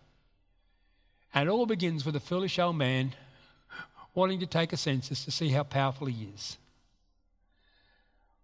And 1.35 1.49
it 1.49 1.53
all 1.53 1.67
begins 1.67 2.05
with 2.05 2.17
a 2.17 2.21
foolish 2.21 2.59
old 2.59 2.77
man 2.77 3.15
wanting 4.15 4.41
to 4.41 4.47
take 4.47 4.73
a 4.73 4.77
census 4.77 5.25
to 5.25 5.31
see 5.31 5.49
how 5.49 5.63
powerful 5.63 6.07
he 6.07 6.29
is. 6.35 6.59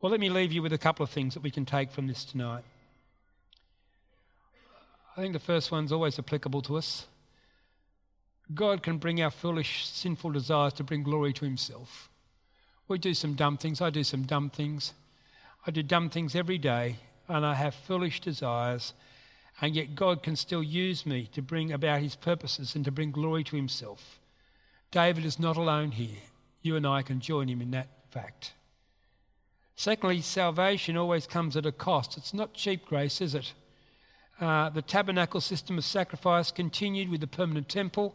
Well, 0.01 0.11
let 0.11 0.21
me 0.21 0.31
leave 0.31 0.53
you 0.53 0.63
with 0.63 0.73
a 0.73 0.79
couple 0.79 1.03
of 1.03 1.11
things 1.11 1.35
that 1.35 1.43
we 1.43 1.51
can 1.51 1.65
take 1.65 1.91
from 1.91 2.07
this 2.07 2.25
tonight. 2.25 2.65
I 5.17 5.21
think 5.21 5.33
the 5.33 5.39
first 5.39 5.73
one's 5.73 5.93
always 5.93 6.19
applicable 6.19 6.63
to 6.63 6.77
us. 6.77 7.07
God 8.55 8.83
can 8.83 8.99
bring 8.99 9.21
our 9.23 9.31
foolish, 9.31 9.89
sinful 9.89 10.33
desires 10.33 10.75
to 10.75 10.85
bring 10.85 11.03
glory 11.03 11.33
to 11.33 11.45
Himself. 11.45 12.09
We 12.87 12.99
do 12.99 13.15
some 13.15 13.35
dumb 13.35 13.57
things. 13.57 13.81
I 13.81 13.91
do 13.91 14.05
some 14.05 14.23
dumb 14.23 14.51
things. 14.51 14.93
I 15.67 15.71
do 15.73 15.83
dumb 15.83 16.11
things 16.11 16.37
every 16.37 16.59
day, 16.59 16.97
and 17.27 17.45
I 17.45 17.55
have 17.55 17.75
foolish 17.75 18.21
desires, 18.21 18.93
and 19.61 19.75
yet 19.75 19.95
God 19.95 20.23
can 20.23 20.37
still 20.37 20.63
use 20.63 21.07
me 21.07 21.29
to 21.33 21.43
bring 21.43 21.73
about 21.73 22.03
His 22.03 22.17
purposes 22.17 22.75
and 22.75 22.85
to 22.85 22.91
bring 22.91 23.11
glory 23.11 23.45
to 23.45 23.57
Himself. 23.57 24.21
David 24.91 25.25
is 25.25 25.39
not 25.39 25.57
alone 25.57 25.93
here. 25.93 26.23
You 26.63 26.77
and 26.77 26.87
I 26.87 27.03
can 27.03 27.21
join 27.21 27.49
him 27.49 27.61
in 27.61 27.71
that 27.73 27.89
fact. 28.11 28.53
Secondly, 29.77 30.21
salvation 30.21 30.97
always 30.97 31.27
comes 31.27 31.57
at 31.57 31.67
a 31.67 31.73
cost. 31.73 32.17
It's 32.17 32.33
not 32.33 32.55
cheap 32.55 32.87
grace, 32.87 33.21
is 33.21 33.35
it? 33.35 33.53
Uh, 34.41 34.71
the 34.71 34.83
tabernacle 34.83 35.41
system 35.41 35.79
of 35.79 35.85
sacrifice 35.85 36.51
continued 36.51 37.09
with 37.09 37.21
the 37.21 37.27
permanent 37.27 37.69
temple 37.69 38.15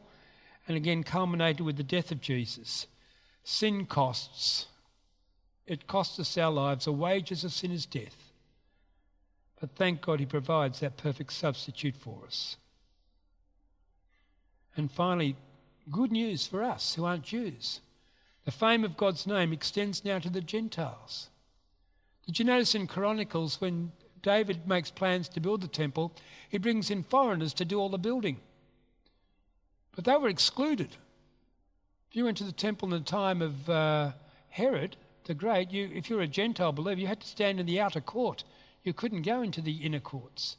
and 0.68 0.76
again 0.76 1.04
culminated 1.04 1.62
with 1.62 1.78
the 1.78 1.84
death 1.84 2.12
of 2.12 2.22
Jesus. 2.22 2.88
Sin 3.44 3.86
costs. 3.86 4.68
It 5.66 5.88
costs 5.88 6.20
us 6.20 6.38
our 6.38 6.52
lives. 6.52 6.86
The 6.86 6.92
wages 6.92 7.44
of 7.44 7.52
sin 7.54 7.72
is 7.72 7.86
death. 7.86 8.31
But 9.62 9.76
thank 9.76 10.02
God 10.02 10.20
he 10.20 10.26
provides 10.26 10.82
that 10.82 10.98
perfect 10.98 11.32
substitute 11.32 11.96
for 11.96 12.26
us. 12.26 12.58
And 14.76 14.92
finally, 14.92 15.38
good 15.90 16.12
news 16.12 16.48
for 16.48 16.64
us 16.64 16.96
who 16.96 17.06
aren't 17.06 17.24
Jews. 17.24 17.80
The 18.44 18.52
fame 18.52 18.84
of 18.84 18.98
God's 18.98 19.26
name 19.26 19.54
extends 19.54 20.04
now 20.04 20.20
to 20.20 20.30
the 20.30 20.42
Gentiles. 20.42 21.30
Did 22.26 22.40
you 22.40 22.46
notice 22.46 22.76
in 22.76 22.88
Chronicles 22.88 23.62
when 23.62 23.92
David 24.22 24.68
makes 24.68 24.92
plans 24.92 25.30
to 25.30 25.40
build 25.40 25.62
the 25.62 25.68
temple, 25.68 26.14
he 26.50 26.58
brings 26.58 26.92
in 26.92 27.04
foreigners 27.04 27.54
to 27.56 27.66
do 27.66 27.80
all 27.80 27.90
the 27.90 27.98
building. 27.98 28.40
But 29.96 30.06
they 30.06 30.16
were 30.16 30.30
excluded. 30.30 30.96
If 32.10 32.16
you 32.16 32.26
went 32.26 32.38
to 32.38 32.44
the 32.44 32.52
temple 32.52 32.94
in 32.94 33.00
the 33.04 33.10
time 33.10 33.42
of 33.42 33.70
uh, 33.70 34.12
Herod 34.50 34.98
the 35.26 35.34
Great, 35.34 35.72
you, 35.72 35.90
if 35.94 36.10
you 36.10 36.16
were 36.16 36.24
a 36.24 36.28
Gentile 36.28 36.72
believer, 36.72 37.00
you 37.00 37.08
had 37.08 37.22
to 37.22 37.28
stand 37.28 37.60
in 37.60 37.66
the 37.66 37.80
outer 37.80 38.02
court. 38.02 38.44
You 38.84 38.94
couldn't 38.94 39.22
go 39.22 39.42
into 39.42 39.62
the 39.62 39.84
inner 39.84 40.00
courts. 40.00 40.58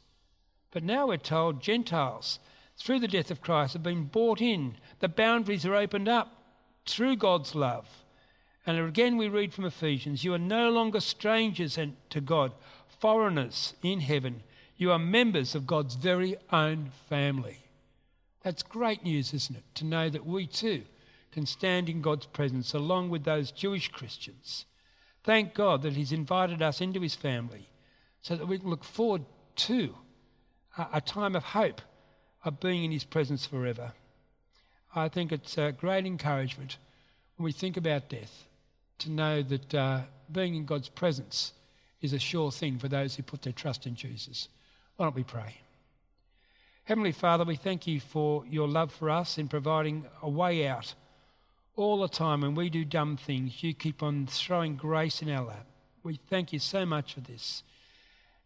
But 0.71 0.83
now 0.83 1.07
we're 1.07 1.17
told 1.17 1.61
Gentiles, 1.61 2.39
through 2.77 2.99
the 2.99 3.07
death 3.07 3.29
of 3.29 3.41
Christ, 3.41 3.73
have 3.73 3.83
been 3.83 4.05
brought 4.05 4.41
in. 4.41 4.75
The 4.99 5.09
boundaries 5.09 5.65
are 5.65 5.75
opened 5.75 6.07
up 6.07 6.43
through 6.85 7.17
God's 7.17 7.53
love. 7.53 7.87
And 8.65 8.79
again, 8.79 9.17
we 9.17 9.27
read 9.27 9.53
from 9.53 9.65
Ephesians 9.65 10.23
you 10.23 10.33
are 10.33 10.39
no 10.39 10.69
longer 10.69 10.99
strangers 10.99 11.77
to 12.09 12.21
God, 12.21 12.53
foreigners 12.99 13.73
in 13.83 13.99
heaven. 13.99 14.41
You 14.77 14.91
are 14.91 14.99
members 14.99 15.53
of 15.53 15.67
God's 15.67 15.95
very 15.95 16.37
own 16.51 16.91
family. 17.09 17.59
That's 18.41 18.63
great 18.63 19.03
news, 19.03 19.33
isn't 19.33 19.55
it? 19.55 19.63
To 19.75 19.85
know 19.85 20.09
that 20.09 20.25
we 20.25 20.47
too 20.47 20.83
can 21.31 21.45
stand 21.45 21.89
in 21.89 22.01
God's 22.01 22.25
presence 22.25 22.73
along 22.73 23.09
with 23.09 23.23
those 23.25 23.51
Jewish 23.51 23.89
Christians. 23.89 24.65
Thank 25.23 25.53
God 25.53 25.81
that 25.83 25.93
He's 25.93 26.11
invited 26.11 26.61
us 26.61 26.81
into 26.81 26.99
His 26.99 27.15
family 27.15 27.67
so 28.23 28.35
that 28.35 28.47
we 28.47 28.57
can 28.57 28.69
look 28.69 28.83
forward 28.83 29.23
to 29.55 29.93
a 30.91 31.01
time 31.01 31.35
of 31.35 31.43
hope 31.43 31.81
of 32.43 32.59
being 32.59 32.85
in 32.85 32.91
His 32.91 33.03
presence 33.03 33.45
forever. 33.45 33.93
I 34.95 35.09
think 35.09 35.31
it's 35.31 35.57
a 35.57 35.71
great 35.71 36.05
encouragement 36.05 36.77
when 37.37 37.45
we 37.45 37.51
think 37.51 37.77
about 37.77 38.09
death 38.09 38.47
to 38.99 39.11
know 39.11 39.43
that 39.43 39.75
uh, 39.75 40.01
being 40.31 40.55
in 40.55 40.65
God's 40.65 40.89
presence 40.89 41.53
is 42.01 42.13
a 42.13 42.19
sure 42.19 42.51
thing 42.51 42.79
for 42.79 42.87
those 42.87 43.15
who 43.15 43.23
put 43.23 43.41
their 43.41 43.53
trust 43.53 43.85
in 43.85 43.95
Jesus. 43.95 44.47
Why 44.95 45.05
don't 45.05 45.15
we 45.15 45.23
pray? 45.23 45.55
Heavenly 46.85 47.11
Father, 47.11 47.43
we 47.43 47.55
thank 47.55 47.87
you 47.87 47.99
for 47.99 48.45
your 48.45 48.67
love 48.67 48.91
for 48.91 49.09
us 49.09 49.37
in 49.37 49.47
providing 49.47 50.05
a 50.21 50.29
way 50.29 50.67
out. 50.67 50.93
All 51.75 52.01
the 52.01 52.07
time 52.07 52.41
when 52.41 52.55
we 52.55 52.69
do 52.69 52.85
dumb 52.85 53.17
things, 53.17 53.63
you 53.63 53.73
keep 53.73 54.03
on 54.03 54.27
throwing 54.27 54.75
grace 54.75 55.21
in 55.21 55.29
our 55.29 55.45
lap. 55.45 55.65
We 56.03 56.19
thank 56.29 56.53
you 56.53 56.59
so 56.59 56.85
much 56.85 57.13
for 57.13 57.21
this. 57.21 57.63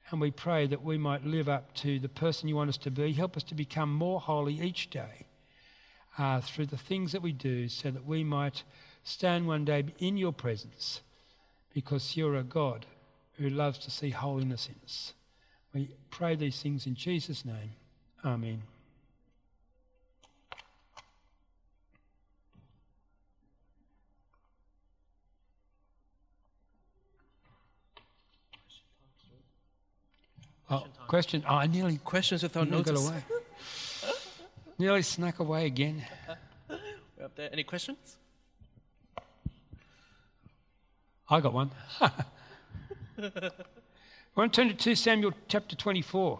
And 0.10 0.22
we 0.22 0.32
pray 0.32 0.67
that 0.67 0.84
we 0.84 0.98
might 0.98 1.26
live 1.26 1.50
up 1.50 1.74
to 1.76 2.00
the 2.00 2.10
person 2.10 2.48
you 2.48 2.56
want 2.56 2.70
us 2.70 2.78
to 2.78 2.91
be. 2.91 3.12
Help 3.12 3.36
us 3.36 3.43
to 3.43 3.56
become 3.56 3.93
more 3.93 4.22
holy 4.22 4.60
each 4.62 4.89
day 4.89 5.26
uh, 6.17 6.41
through 6.41 6.67
the 6.67 6.78
things 6.78 7.12
that 7.12 7.22
we 7.22 7.34
do 7.34 7.67
so 7.67 7.91
that 7.91 8.06
we 8.06 8.24
might 8.24 8.63
stand 9.04 9.48
one 9.48 9.65
day 9.65 9.86
in 10.00 10.17
your 10.17 10.32
presence 10.32 11.02
because 11.74 12.15
you're 12.15 12.36
a 12.36 12.43
God 12.43 12.86
who 13.34 13.50
loves 13.50 13.78
to 13.80 13.91
see 13.91 14.10
holiness 14.10 14.67
in 14.67 14.76
us. 14.84 15.13
We 15.74 15.91
pray 16.10 16.36
these 16.36 16.62
things 16.62 16.88
in 16.88 16.96
Jesus' 16.96 17.46
name. 17.46 17.72
Amen. 18.26 18.63
Oh, 30.69 30.84
question. 31.08 31.43
Oh, 31.47 31.56
I 31.56 31.67
nearly 31.67 31.97
questions 31.97 32.43
without 32.43 32.69
nearly 32.69 32.84
got 32.84 32.95
notice. 32.95 33.10
away. 33.10 33.23
nearly 34.77 35.01
snuck 35.01 35.39
away 35.39 35.65
again. 35.65 36.03
We're 36.69 37.25
up 37.25 37.36
there. 37.36 37.49
Any 37.51 37.63
questions? 37.63 38.17
I 41.30 41.39
got 41.41 41.53
one. 41.53 41.71
I 41.99 42.12
want 44.36 44.53
to 44.53 44.62
turn 44.62 44.67
to 44.69 44.73
2 44.73 44.95
Samuel 44.95 45.34
chapter 45.47 45.75
24. 45.75 46.39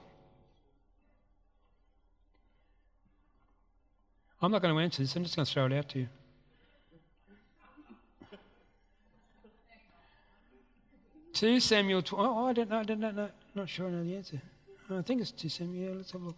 I'm 4.42 4.52
not 4.52 4.62
going 4.62 4.74
to 4.74 4.80
answer 4.80 5.02
this, 5.02 5.16
I'm 5.16 5.24
just 5.24 5.36
going 5.36 5.46
to 5.46 5.52
throw 5.52 5.66
it 5.66 5.74
out 5.74 5.90
to 5.90 6.00
you. 6.00 6.08
Two 11.34 11.60
Samuel. 11.60 12.02
Tw- 12.02 12.14
oh, 12.14 12.46
I 12.46 12.54
don't 12.54 12.70
know. 12.70 12.80
I 12.80 12.84
don't 12.84 13.00
know. 13.00 13.30
Not 13.58 13.70
sure 13.70 13.88
I 13.88 13.90
know 13.90 14.04
the 14.04 14.16
answer. 14.16 14.40
I 14.92 15.02
think 15.02 15.20
it's 15.20 15.34
Samuel. 15.52 15.90
Yeah, 15.90 15.98
let's 15.98 16.12
have 16.12 16.22
a 16.22 16.26
look. 16.26 16.36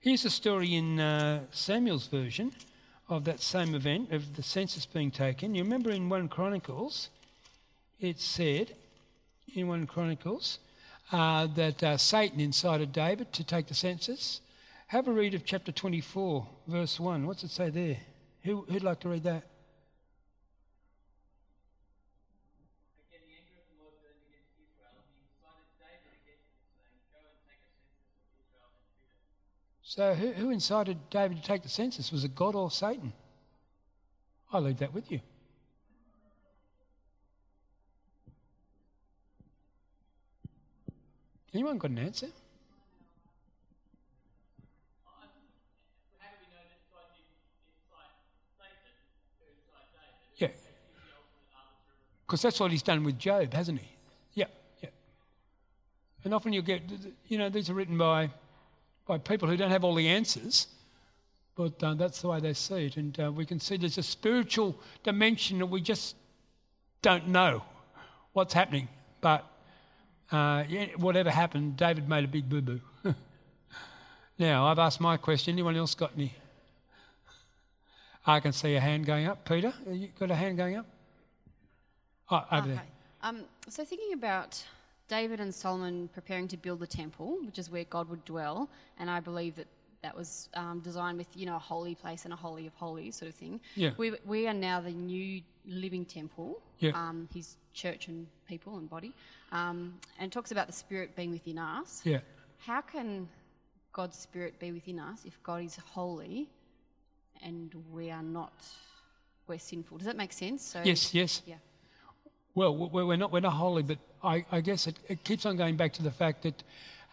Here's 0.00 0.26
a 0.26 0.28
story 0.28 0.74
in 0.74 1.00
uh, 1.00 1.44
Samuel's 1.50 2.08
version 2.08 2.52
of 3.08 3.24
that 3.24 3.40
same 3.40 3.74
event 3.74 4.12
of 4.12 4.36
the 4.36 4.42
census 4.42 4.84
being 4.84 5.10
taken. 5.10 5.54
You 5.54 5.62
remember 5.62 5.90
in 5.90 6.10
1 6.10 6.28
Chronicles, 6.28 7.08
it 7.98 8.20
said 8.20 8.76
in 9.54 9.66
1 9.66 9.86
Chronicles 9.86 10.58
uh, 11.10 11.46
that 11.46 11.82
uh, 11.82 11.96
Satan 11.96 12.38
incited 12.38 12.92
David 12.92 13.32
to 13.32 13.42
take 13.42 13.68
the 13.68 13.74
census. 13.74 14.42
Have 14.88 15.08
a 15.08 15.12
read 15.12 15.32
of 15.32 15.46
chapter 15.46 15.72
24, 15.72 16.46
verse 16.68 17.00
1. 17.00 17.26
What's 17.26 17.44
it 17.44 17.50
say 17.50 17.70
there? 17.70 17.96
Who, 18.42 18.66
who'd 18.68 18.82
like 18.82 19.00
to 19.00 19.08
read 19.08 19.22
that? 19.22 19.44
So, 29.86 30.14
who, 30.14 30.32
who 30.32 30.50
incited 30.50 30.98
David 31.10 31.36
to 31.36 31.42
take 31.42 31.62
the 31.62 31.68
census? 31.68 32.10
Was 32.10 32.24
it 32.24 32.34
God 32.34 32.54
or 32.54 32.70
Satan? 32.70 33.12
I 34.50 34.58
leave 34.58 34.78
that 34.78 34.94
with 34.94 35.10
you. 35.12 35.20
Anyone 41.52 41.78
got 41.78 41.90
an 41.90 41.98
answer? 41.98 42.28
Yeah. 50.36 50.48
Because 52.26 52.42
that's 52.42 52.58
what 52.58 52.72
he's 52.72 52.82
done 52.82 53.04
with 53.04 53.18
Job, 53.18 53.52
hasn't 53.52 53.80
he? 53.80 53.88
Yeah, 54.32 54.46
yeah. 54.82 54.88
And 56.24 56.34
often 56.34 56.52
you'll 56.52 56.64
get, 56.64 56.82
you 57.28 57.38
know, 57.38 57.50
these 57.50 57.70
are 57.70 57.74
written 57.74 57.98
by, 57.98 58.30
by 59.06 59.18
people 59.18 59.48
who 59.48 59.56
don't 59.56 59.70
have 59.70 59.84
all 59.84 59.94
the 59.94 60.08
answers, 60.08 60.68
but 61.56 61.82
uh, 61.82 61.94
that's 61.94 62.22
the 62.22 62.28
way 62.28 62.40
they 62.40 62.54
see 62.54 62.86
it. 62.86 62.96
And 62.96 63.18
uh, 63.20 63.32
we 63.32 63.44
can 63.44 63.60
see 63.60 63.76
there's 63.76 63.98
a 63.98 64.02
spiritual 64.02 64.76
dimension 65.02 65.58
that 65.58 65.66
we 65.66 65.80
just 65.80 66.16
don't 67.02 67.28
know 67.28 67.62
what's 68.32 68.54
happening. 68.54 68.88
But 69.20 69.44
uh, 70.32 70.64
whatever 70.96 71.30
happened, 71.30 71.76
David 71.76 72.08
made 72.08 72.24
a 72.24 72.28
big 72.28 72.48
boo 72.48 72.62
boo. 72.62 72.80
now, 74.38 74.66
I've 74.66 74.78
asked 74.78 75.00
my 75.00 75.16
question. 75.16 75.52
Anyone 75.52 75.76
else 75.76 75.94
got 75.94 76.12
any? 76.16 76.34
I 78.26 78.40
can 78.40 78.52
see 78.52 78.74
a 78.74 78.80
hand 78.80 79.04
going 79.04 79.26
up. 79.26 79.44
Peter, 79.44 79.72
you 79.90 80.08
got 80.18 80.30
a 80.30 80.34
hand 80.34 80.56
going 80.56 80.76
up? 80.76 80.86
Oh, 82.30 82.44
over 82.50 82.68
there. 82.68 82.76
Okay. 82.76 82.84
Um, 83.22 83.44
so 83.68 83.84
thinking 83.84 84.14
about 84.14 84.62
David 85.08 85.40
and 85.40 85.54
Solomon 85.54 86.08
preparing 86.08 86.48
to 86.48 86.56
build 86.56 86.80
the 86.80 86.86
temple, 86.86 87.38
which 87.44 87.58
is 87.58 87.70
where 87.70 87.84
God 87.84 88.08
would 88.08 88.24
dwell, 88.24 88.70
and 88.98 89.10
I 89.10 89.20
believe 89.20 89.56
that 89.56 89.66
that 90.02 90.14
was 90.14 90.50
um, 90.54 90.80
designed 90.80 91.16
with 91.16 91.28
you 91.34 91.46
know 91.46 91.56
a 91.56 91.66
holy 91.72 91.94
place 91.94 92.24
and 92.24 92.32
a 92.32 92.36
holy 92.36 92.66
of 92.66 92.74
holies 92.74 93.16
sort 93.16 93.30
of 93.30 93.34
thing. 93.34 93.60
Yeah. 93.74 93.92
We 93.96 94.12
we 94.26 94.46
are 94.46 94.54
now 94.54 94.80
the 94.80 94.90
new 94.90 95.40
living 95.66 96.04
temple. 96.04 96.60
Yeah. 96.78 96.90
Um, 96.94 97.28
his 97.32 97.56
church 97.72 98.08
and 98.08 98.26
people 98.46 98.76
and 98.76 98.88
body, 98.88 99.12
um, 99.52 99.94
and 100.18 100.30
talks 100.30 100.52
about 100.52 100.66
the 100.66 100.72
Spirit 100.72 101.16
being 101.16 101.32
within 101.32 101.58
us. 101.58 102.02
Yeah. 102.04 102.20
How 102.58 102.80
can 102.80 103.28
God's 103.92 104.18
Spirit 104.18 104.58
be 104.58 104.72
within 104.72 104.98
us 104.98 105.20
if 105.24 105.42
God 105.42 105.64
is 105.64 105.76
holy 105.76 106.48
and 107.42 107.74
we 107.92 108.10
are 108.10 108.22
not? 108.22 108.52
We're 109.46 109.58
sinful. 109.58 109.98
Does 109.98 110.06
that 110.06 110.16
make 110.16 110.32
sense? 110.32 110.62
So 110.64 110.80
Yes, 110.84 111.12
yes. 111.12 111.42
Yeah. 111.46 111.56
Well, 112.54 112.74
we're 112.76 113.16
not, 113.16 113.32
we're 113.32 113.40
not 113.40 113.54
holy, 113.54 113.82
but 113.82 113.98
I, 114.22 114.44
I 114.52 114.60
guess 114.60 114.86
it, 114.86 114.96
it 115.08 115.24
keeps 115.24 115.44
on 115.44 115.56
going 115.56 115.76
back 115.76 115.92
to 115.94 116.02
the 116.02 116.10
fact 116.10 116.42
that 116.44 116.62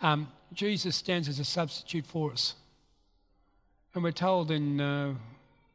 um, 0.01 0.27
Jesus 0.54 0.95
stands 0.95 1.27
as 1.27 1.39
a 1.39 1.45
substitute 1.45 2.06
for 2.06 2.32
us. 2.32 2.56
And 3.93 4.04
we're 4.04 4.12
told 4.12 4.51
in, 4.51 4.80
uh, 4.80 5.13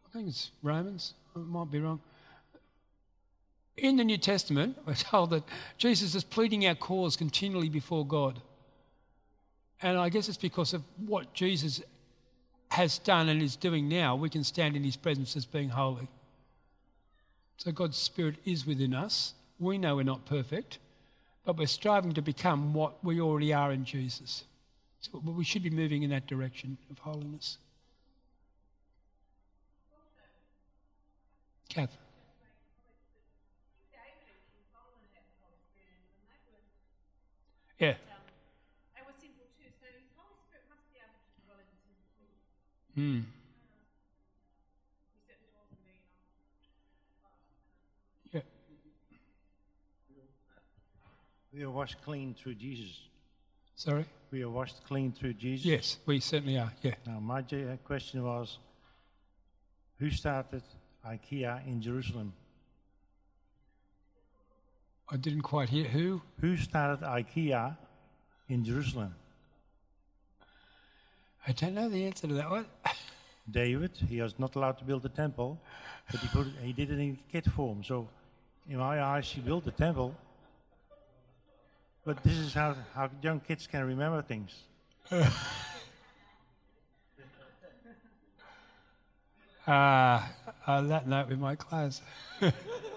I 0.08 0.12
think 0.12 0.28
it's 0.28 0.50
Romans, 0.62 1.14
I 1.34 1.40
might 1.40 1.70
be 1.70 1.80
wrong. 1.80 2.00
In 3.76 3.96
the 3.96 4.04
New 4.04 4.18
Testament, 4.18 4.78
we're 4.86 4.94
told 4.94 5.30
that 5.30 5.42
Jesus 5.78 6.14
is 6.14 6.24
pleading 6.24 6.66
our 6.66 6.74
cause 6.74 7.16
continually 7.16 7.68
before 7.68 8.06
God. 8.06 8.40
And 9.82 9.98
I 9.98 10.08
guess 10.08 10.28
it's 10.28 10.38
because 10.38 10.72
of 10.74 10.82
what 11.06 11.34
Jesus 11.34 11.82
has 12.68 12.98
done 12.98 13.28
and 13.28 13.42
is 13.42 13.56
doing 13.56 13.88
now, 13.88 14.16
we 14.16 14.30
can 14.30 14.44
stand 14.44 14.76
in 14.76 14.82
his 14.82 14.96
presence 14.96 15.36
as 15.36 15.44
being 15.44 15.68
holy. 15.68 16.08
So 17.58 17.72
God's 17.72 17.96
Spirit 17.96 18.36
is 18.44 18.66
within 18.66 18.94
us. 18.94 19.34
We 19.58 19.78
know 19.78 19.96
we're 19.96 20.02
not 20.02 20.26
perfect, 20.26 20.78
but 21.44 21.56
we're 21.56 21.66
striving 21.66 22.12
to 22.14 22.22
become 22.22 22.74
what 22.74 23.02
we 23.02 23.20
already 23.20 23.52
are 23.52 23.72
in 23.72 23.84
Jesus. 23.84 24.44
So 25.00 25.22
we 25.24 25.44
should 25.44 25.62
be 25.62 25.70
moving 25.70 26.02
in 26.02 26.10
that 26.10 26.26
direction 26.26 26.76
of 26.90 26.98
holiness. 26.98 27.58
Kath. 31.68 31.96
Yeah. 37.78 37.92
Were 39.04 39.12
simple 39.20 39.44
too, 39.60 39.68
so 39.76 39.84
His 39.92 40.08
Holy 40.16 40.32
Spirit 40.48 40.64
must 40.72 40.88
be 40.88 40.96
able 40.96 41.12
to 41.12 41.36
dwell 41.44 41.60
in 41.60 41.68
the 41.68 41.76
simple 41.84 42.08
people. 42.16 42.40
Hmm. 42.96 43.28
He 45.12 45.20
certainly 45.28 45.52
wasn't 45.52 45.84
being 45.84 46.00
Yeah. 48.32 48.40
We 51.56 51.62
are 51.62 51.70
washed 51.70 51.96
clean 52.04 52.34
through 52.34 52.56
Jesus. 52.56 52.98
Sorry? 53.76 54.04
We 54.30 54.42
are 54.42 54.50
washed 54.50 54.84
clean 54.86 55.10
through 55.10 55.32
Jesus. 55.34 55.64
Yes, 55.64 55.96
we 56.04 56.20
certainly 56.20 56.58
are. 56.58 56.70
Yeah. 56.82 56.96
Now, 57.06 57.18
my 57.18 57.40
j- 57.40 57.64
uh, 57.64 57.76
question 57.78 58.22
was 58.22 58.58
who 59.98 60.10
started 60.10 60.62
IKEA 61.06 61.66
in 61.66 61.80
Jerusalem? 61.80 62.34
I 65.08 65.16
didn't 65.16 65.42
quite 65.42 65.70
hear 65.70 65.84
who. 65.84 66.20
Who 66.42 66.58
started 66.58 67.02
IKEA 67.02 67.74
in 68.50 68.62
Jerusalem? 68.62 69.14
I 71.46 71.52
don't 71.52 71.74
know 71.74 71.88
the 71.88 72.04
answer 72.04 72.26
to 72.26 72.34
that 72.34 72.50
one. 72.50 72.66
David. 73.50 73.92
He 74.10 74.20
was 74.20 74.38
not 74.38 74.56
allowed 74.56 74.76
to 74.78 74.84
build 74.84 75.04
the 75.04 75.08
temple, 75.08 75.58
but 76.12 76.20
he, 76.20 76.28
put 76.28 76.48
it, 76.48 76.52
he 76.60 76.74
did 76.74 76.90
it 76.90 76.98
in 76.98 77.18
kit 77.32 77.46
form. 77.46 77.82
So, 77.82 78.08
in 78.68 78.76
my 78.76 79.02
eyes, 79.02 79.30
he 79.30 79.40
built 79.40 79.64
the 79.64 79.70
temple. 79.70 80.14
But 82.06 82.22
this 82.22 82.38
is 82.38 82.54
how, 82.54 82.76
how 82.94 83.10
young 83.20 83.40
kids 83.40 83.66
can 83.66 83.84
remember 83.84 84.22
things. 84.22 84.54
Uh, 89.66 90.22
on 90.68 90.88
that 90.88 91.08
note, 91.08 91.28
we 91.28 91.34
might 91.34 91.58
close. 91.58 92.00